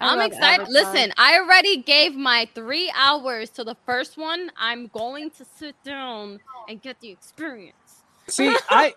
[0.00, 0.62] I I'm excited.
[0.62, 0.72] Avatar.
[0.72, 4.50] Listen, I already gave my three hours to the first one.
[4.56, 8.02] I'm going to sit down and get the experience.
[8.26, 8.92] See, I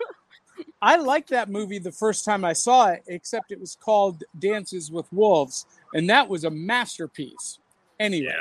[0.80, 4.90] I liked that movie the first time I saw it, except it was called Dances
[4.90, 7.58] with Wolves, and that was a masterpiece.
[8.00, 8.34] Anyway,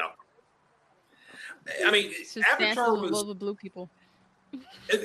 [1.86, 3.90] I mean, It's just Avatar was Wolves with blue people.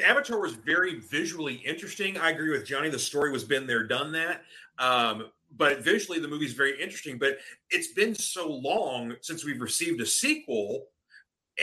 [0.04, 2.18] Avatar was very visually interesting.
[2.18, 2.88] I agree with Johnny.
[2.90, 4.42] The story was been there, done that.
[4.78, 7.18] Um, but visually, the movie's very interesting.
[7.18, 7.38] But
[7.70, 10.86] it's been so long since we've received a sequel,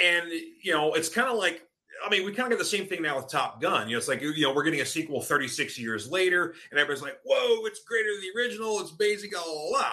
[0.01, 0.29] and
[0.61, 1.64] you know, it's kind of like.
[2.03, 3.87] I mean, we kind of get the same thing now with Top Gun.
[3.87, 7.01] You know, it's like you know we're getting a sequel 36 years later, and everybody's
[7.01, 8.79] like, "Whoa, it's greater than the original.
[8.81, 9.91] It's basic." Blah, blah, blah.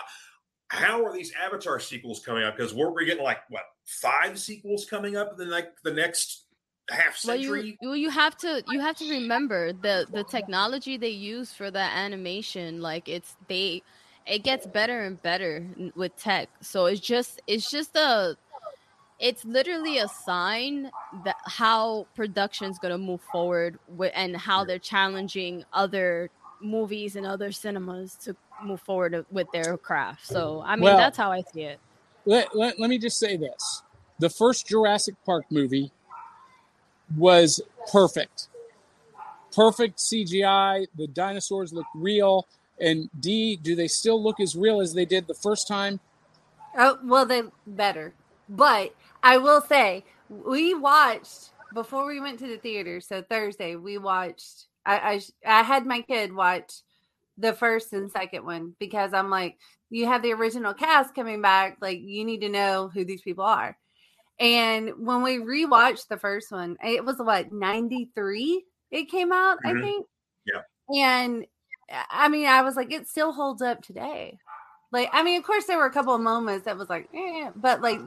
[0.69, 2.57] How are these Avatar sequels coming up?
[2.57, 6.47] Because we're, we're getting like what five sequels coming up in the like the next
[6.91, 7.79] half Well, century.
[7.81, 11.71] you, you you have to you have to remember the the technology they use for
[11.71, 12.81] that animation.
[12.81, 13.83] Like it's they,
[14.27, 16.49] it gets better and better with tech.
[16.63, 18.37] So it's just it's just a,
[19.23, 20.91] it's literally a sign
[21.25, 26.29] that how production's gonna move forward with and how they're challenging other
[26.61, 30.27] movies and other cinemas to move forward with their craft.
[30.27, 31.79] So I mean Well- that's how I see it.
[32.27, 33.83] let, let, let me just say this
[34.19, 35.93] the first Jurassic Park movie
[37.17, 38.49] was perfect.
[39.55, 40.87] Perfect CGI.
[40.97, 42.47] The dinosaurs look real.
[42.81, 46.01] And D, do they still look as real as they did the first time?
[46.77, 48.15] Oh well, they better.
[48.49, 53.01] But I will say we watched before we went to the theater.
[53.01, 54.67] So Thursday we watched.
[54.85, 56.73] I I, I had my kid watch
[57.39, 59.59] the first and second one because I'm like,
[59.91, 61.79] you have the original cast coming back.
[61.81, 63.77] Like you need to know who these people are.
[64.39, 69.73] And when we rewatched the first one, it was what 93 it came out, I
[69.73, 69.81] Mhm.
[69.81, 70.07] think.
[70.47, 70.63] Yeah.
[71.03, 71.47] And
[72.11, 74.39] I mean, I was like, it still holds up today.
[74.91, 77.51] Like, I mean, of course, there were a couple of moments that was like, eh,
[77.57, 78.01] but like,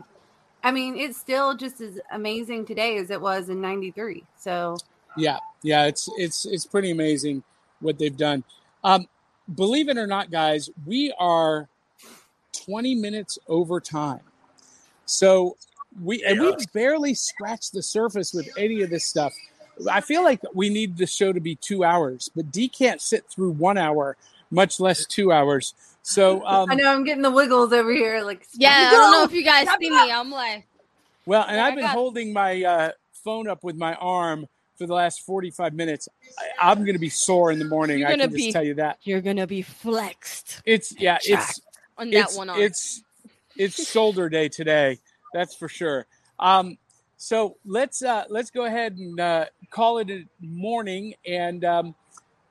[0.66, 4.24] I mean, it's still just as amazing today as it was in '93.
[4.36, 4.78] So,
[5.16, 7.44] Yeah, yeah, it's it's it's pretty amazing
[7.82, 8.44] what they've done.
[8.84, 9.08] Um,
[9.54, 11.70] believe it or not, guys, we are
[12.66, 14.22] 20 minutes over time.
[15.06, 15.56] So
[16.04, 19.36] we and we've barely scratched the surface with any of this stuff.
[19.92, 23.30] I feel like we need the show to be two hours, but D can't sit
[23.30, 24.18] through one hour,
[24.50, 25.76] much less two hours.
[26.08, 28.22] So um, I know I'm getting the wiggles over here.
[28.22, 30.12] Like, Yeah, I don't know if you guys see me.
[30.12, 30.68] I'm like,
[31.26, 32.92] Well, and I've been holding my uh,
[33.24, 34.46] phone up with my arm
[34.78, 36.08] for the last 45 minutes.
[36.38, 38.00] I, I'm going to be sore in the morning.
[38.00, 39.00] You're I gonna can just be- tell you that.
[39.02, 41.60] you're gonna be flexed It's yeah, it's
[41.98, 42.62] on that it's one arm.
[42.62, 43.02] it's
[43.58, 45.00] it's shoulder day today.
[45.34, 46.06] That's for sure.
[46.40, 46.78] Um,
[47.18, 51.96] so let's uh, let's go ahead and uh, call it a morning and um,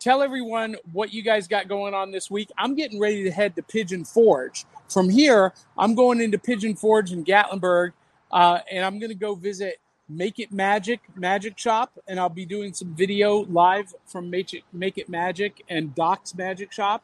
[0.05, 2.51] tell everyone what you guys got going on this week.
[2.59, 4.67] I'm getting ready to head to Pigeon Forge.
[4.91, 7.95] From here, I'm going into Pigeon Forge in Gatlinburg,
[8.31, 12.45] uh, and I'm going to go visit Make It Magic Magic Shop, and I'll be
[12.45, 17.03] doing some video live from Make It Make It Magic and Doc's Magic Shop.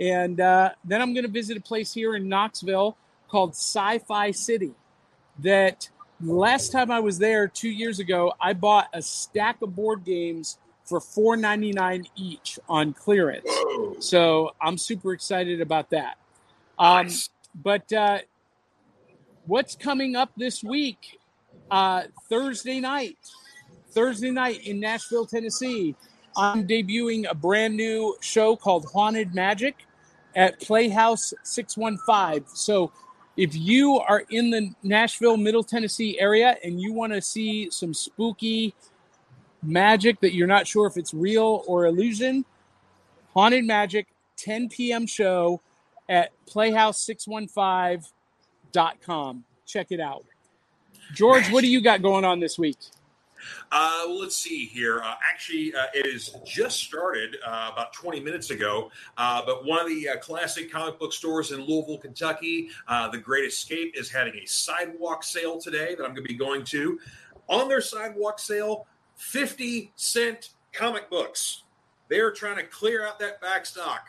[0.00, 2.96] And uh, then I'm going to visit a place here in Knoxville
[3.28, 4.72] called Sci Fi City.
[5.40, 10.02] That last time I was there two years ago, I bought a stack of board
[10.06, 10.56] games
[10.88, 13.44] for $4.99 each on clearance.
[13.46, 13.96] Whoa.
[14.00, 16.16] So I'm super excited about that.
[16.78, 17.28] Um, Nice.
[17.54, 18.18] but uh,
[19.46, 21.18] what's coming up this week?
[21.70, 23.18] Uh, Thursday night.
[23.90, 25.94] Thursday night in Nashville, Tennessee.
[26.36, 29.74] I'm debuting a brand new show called Haunted Magic
[30.36, 32.46] at Playhouse 615.
[32.54, 32.92] So
[33.36, 37.92] if you are in the Nashville, Middle Tennessee area and you want to see some
[37.92, 38.74] spooky
[39.62, 42.44] magic that you're not sure if it's real or illusion,
[43.34, 44.06] Haunted Magic
[44.36, 45.06] 10 p.m.
[45.06, 45.60] show
[46.08, 49.44] at playhouse615.com.
[49.66, 50.24] Check it out.
[51.14, 52.76] George, what do you got going on this week?
[53.70, 55.00] Uh, let's see here.
[55.00, 58.90] Uh, actually, uh, it is just started uh, about 20 minutes ago.
[59.16, 63.44] Uh, but one of the uh, classic comic book stores in Louisville, Kentucky, The Great
[63.44, 66.98] Escape, is having a sidewalk sale today that I'm going to be going to.
[67.48, 68.86] On their sidewalk sale,
[69.18, 71.64] 50 cent comic books.
[72.08, 74.06] They're trying to clear out that back stock.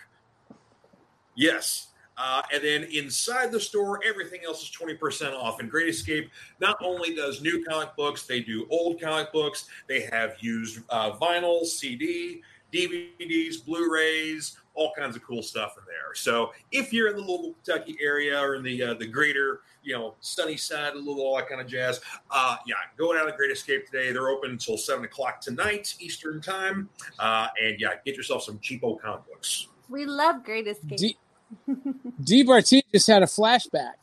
[1.36, 1.88] Yes.
[2.18, 5.60] Uh, and then inside the store, everything else is 20% off.
[5.60, 6.30] And Great Escape
[6.60, 9.69] not only does new comic books, they do old comic books.
[9.88, 12.41] They have used uh, vinyl, CD,
[12.73, 16.16] DVDs, Blu rays, all kinds of cool stuff in there.
[16.16, 19.94] So if you're in the Louisville, Kentucky area or in the uh, the greater, you
[19.94, 22.00] know, sunny side of little all that kind of jazz,
[22.32, 24.14] uh, yeah, go down to Great Escape today.
[24.14, 26.88] They're open until 7 o'clock tonight, Eastern Time.
[27.20, 29.68] Uh, and yeah, get yourself some cheapo comic books.
[29.90, 30.98] We love Great Escape.
[30.98, 31.18] D,
[32.24, 32.44] D.
[32.44, 33.96] Barty just had a flashback.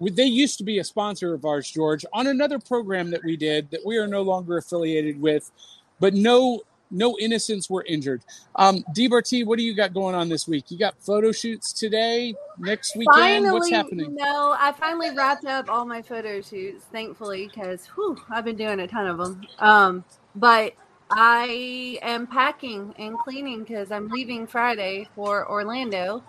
[0.00, 3.70] They used to be a sponsor of ours, George, on another program that we did
[3.72, 5.50] that we are no longer affiliated with,
[5.98, 8.22] but no no innocents were injured.
[8.56, 9.08] Um, D.
[9.08, 10.70] Barty, what do you got going on this week?
[10.70, 13.16] You got photo shoots today, next weekend?
[13.16, 14.14] finally, What's happening?
[14.14, 17.88] No, I finally wrapped up all my photo shoots, thankfully, because
[18.30, 19.42] I've been doing a ton of them.
[19.58, 20.04] Um,
[20.36, 20.74] but
[21.10, 26.22] I am packing and cleaning because I'm leaving Friday for Orlando,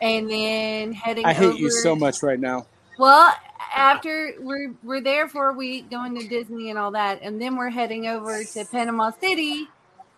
[0.00, 1.24] and then heading.
[1.24, 2.66] I hate you so much right now.
[2.98, 3.32] Well,
[3.74, 7.56] after we're we're there for a week, going to Disney and all that, and then
[7.56, 9.66] we're heading over to Panama City,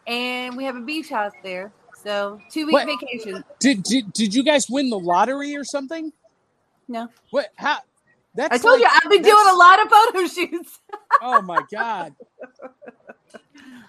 [0.06, 1.72] and we have a beach house there.
[2.04, 2.86] So two week What?
[2.86, 3.42] vacation.
[3.58, 6.12] Did, did did you guys win the lottery or something?
[6.86, 7.48] No, What?
[7.56, 7.78] How?
[8.34, 10.78] That's I told you I've been doing a lot of photo shoots.
[11.20, 12.14] Oh my god!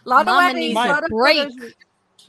[0.06, 1.38] A lot of weddings, a a lot of break.
[1.38, 1.76] photo shoots.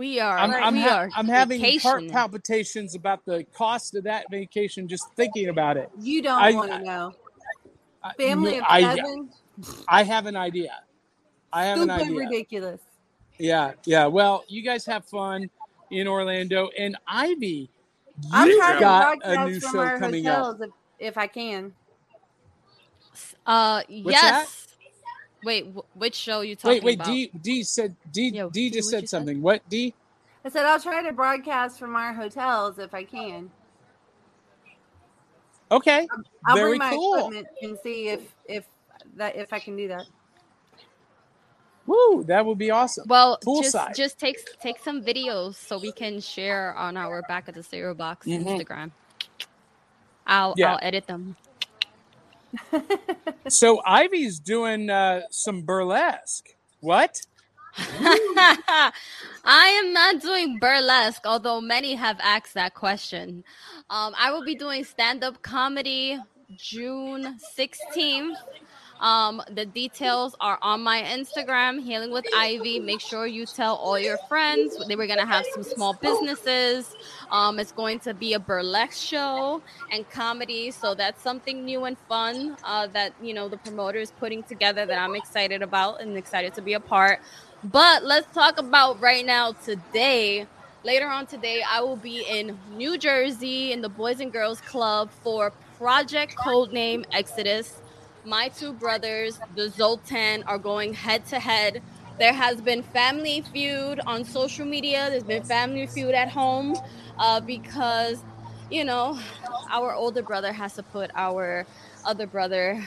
[0.00, 0.38] We are.
[0.38, 1.10] I'm I'm, we ha- are.
[1.14, 5.90] I'm having heart palpitations about the cost of that vacation just thinking about it.
[6.00, 7.12] You don't want to know.
[8.02, 9.28] I- Family of I, seven,
[9.86, 10.72] I have an idea.
[11.52, 12.18] I have an stupid idea.
[12.18, 12.80] ridiculous.
[13.38, 14.06] Yeah, yeah.
[14.06, 15.50] Well, you guys have fun
[15.90, 17.68] in Orlando, and Ivy,
[18.32, 20.38] I'm you trying to got a new from show our coming up.
[20.38, 20.70] hotels if,
[21.08, 21.74] if I can.
[23.44, 24.59] Uh, What's yes.
[25.44, 26.84] Wait, wh- which show you talking about?
[26.84, 26.94] Wait, wait.
[26.96, 27.06] about?
[27.06, 29.40] D D said D Yeah, D D, just what'd said something.
[29.42, 29.94] What D?
[30.44, 33.50] I said I'll try to broadcast from our hotels if I can.
[35.72, 36.08] Okay,
[36.46, 37.14] I'll very bring my cool.
[37.16, 38.64] equipment and see if if
[39.16, 40.04] that if I can do that.
[41.86, 43.06] Woo, that would be awesome.
[43.08, 43.94] Well, just Poolside.
[43.96, 47.94] just take take some videos so we can share on our back of the cereal
[47.94, 48.44] box Mhm.
[48.44, 48.90] Instagram.
[50.26, 50.72] I'll Yeah.
[50.72, 51.36] I'll edit them.
[53.48, 56.54] So Ivy's doing uh, some burlesque.
[56.80, 57.20] What?
[57.76, 58.92] I
[59.44, 63.44] am not doing burlesque, although many have asked that question.
[63.88, 66.18] Um, I will be doing stand up comedy
[66.56, 68.36] June 16th.
[69.00, 72.80] Um, the details are on my Instagram, Healing with Ivy.
[72.80, 74.76] Make sure you tell all your friends.
[74.86, 76.94] They were to have some small businesses.
[77.30, 80.70] Um, it's going to be a burlesque show and comedy.
[80.70, 84.84] So that's something new and fun uh, that, you know, the promoter is putting together
[84.84, 87.20] that I'm excited about and excited to be a part.
[87.64, 90.46] But let's talk about right now today.
[90.82, 95.10] Later on today, I will be in New Jersey in the Boys and Girls Club
[95.22, 97.79] for Project Codename Exodus.
[98.24, 101.82] My two brothers, the Zoltan, are going head to head.
[102.18, 105.08] There has been family feud on social media.
[105.08, 106.76] There's been family feud at home
[107.18, 108.22] uh, because,
[108.70, 109.18] you know,
[109.70, 111.66] our older brother has to put our
[112.04, 112.82] other brother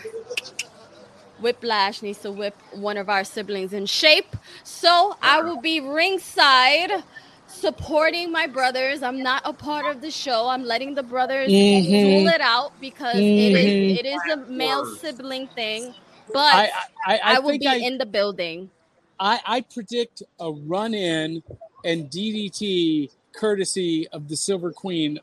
[1.39, 4.35] Whiplash needs to whip one of our siblings in shape.
[4.63, 7.03] So I will be ringside
[7.53, 9.03] supporting my brothers.
[9.03, 10.47] I'm not a part of the show.
[10.49, 12.01] I'm letting the brothers Mhm.
[12.01, 13.91] duel it out because it Mhm.
[13.93, 15.95] is it is a male sibling thing.
[16.33, 16.71] But I
[17.05, 18.69] I, I, I, will be I, in the building.
[19.19, 21.43] I I predict a run in
[21.85, 25.19] and DDT courtesy of the Silver Queen,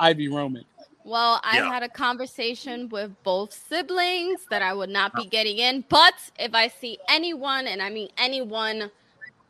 [0.00, 0.64] Ivy Roman.
[1.04, 1.68] Well, I Yeah.
[1.72, 5.84] had a conversation with both siblings that I would not be getting in.
[5.88, 8.90] But if I see anyone, and I mean anyone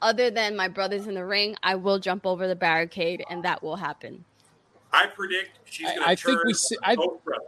[0.01, 3.63] other than my brothers in the ring, I will jump over the barricade and that
[3.63, 4.25] will happen.
[4.93, 7.47] I predict she's going to I turn think we see- I- both brothers.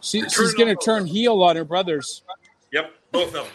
[0.00, 2.22] She, she's going to turn heel on her brothers.
[2.72, 3.46] Yep, both of them.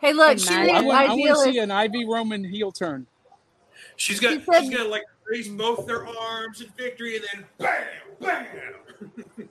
[0.00, 0.74] Hey, look, she Imagine.
[0.76, 3.08] I want, I want to see an Ivy Roman heel turn.
[3.96, 8.46] She's gonna She she's gonna like raise both their arms in victory and then bam,
[9.26, 9.48] bam.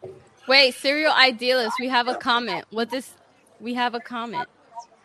[0.48, 2.64] Wait, serial idealist, we have a comment.
[2.70, 3.12] What this?
[3.60, 4.48] We have a comment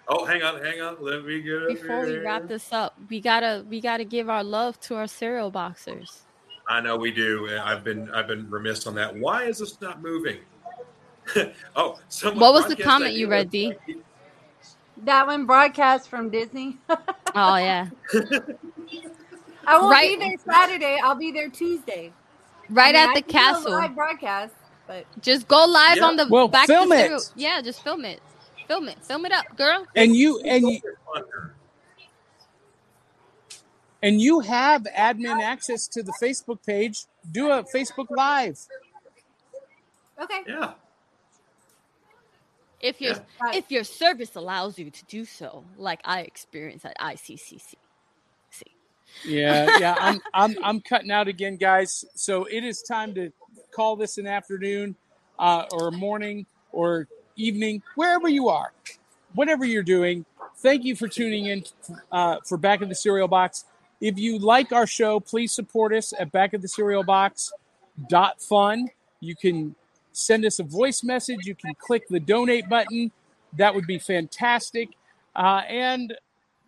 [0.08, 0.98] Oh, hang on, hang on.
[1.02, 2.94] Let me get up before we wrap this up.
[3.10, 6.12] We gotta we gotta give our love to our cereal boxers.
[6.70, 7.50] I know we do.
[7.64, 9.16] I've been I've been remiss on that.
[9.16, 10.40] Why is this not moving?
[11.76, 13.78] oh, someone What was the comment you read, website.
[15.04, 16.80] That one broadcast from Disney.
[17.36, 17.88] Oh yeah,
[19.68, 20.10] I won't Right.
[20.18, 21.00] be there Saturday.
[21.04, 22.14] I'll be there Tuesday.
[22.70, 23.72] right I mean, at I the can do a castle.
[23.72, 24.54] Live broadcast,
[24.88, 26.06] but Just go live Yeah.
[26.08, 27.02] on the Well, back film to it.
[27.02, 27.24] cereal.
[27.36, 28.22] Yeah, just film it.
[28.68, 29.04] Film it.
[29.04, 29.86] Film it up, girl.
[29.96, 30.80] And you and you,
[34.02, 37.06] and you have admin access to the Facebook page.
[37.32, 38.60] Do a Facebook Live.
[40.22, 40.42] Okay.
[40.48, 40.74] Yeah.
[42.82, 43.52] If your Yeah.
[43.54, 47.74] if your service allows you to do so, like I experienced at ICCC.
[48.52, 48.66] See.
[49.26, 49.96] Yeah, yeah.
[50.00, 52.06] I'm I'm I'm cutting out again, guys.
[52.16, 53.32] So it is time to
[53.72, 54.96] call this an afternoon,
[55.40, 58.72] uh, or morning, or evening, wherever you are,
[59.34, 60.26] whatever you're doing.
[60.58, 61.64] Thank you for tuning in
[62.12, 63.66] uh, for Back of the Cereal Box.
[64.02, 67.52] If you like our show, please support us at Back of the Cereal Box
[68.10, 68.90] dot fun.
[69.20, 69.76] You can
[70.12, 71.46] send us a voice message.
[71.46, 73.12] You can click the donate button.
[73.54, 74.90] That would be fantastic.
[75.36, 76.14] Uh, and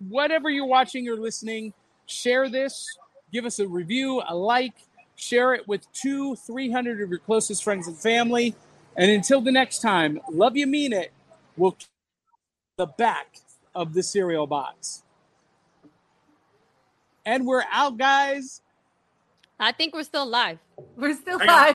[0.07, 1.73] whatever you're watching or listening,
[2.05, 2.85] share this,
[3.31, 4.73] give us a review, a like,
[5.15, 8.55] share it with two, 300 of your closest friends and family.
[8.97, 11.11] And until the next time, love you, mean it.
[11.55, 11.87] We'll keep
[12.77, 13.37] the back
[13.75, 15.03] of the cereal box.
[17.23, 18.61] And we're out, guys.
[19.59, 20.59] I think we're still live.
[20.95, 21.57] We're still Hang live.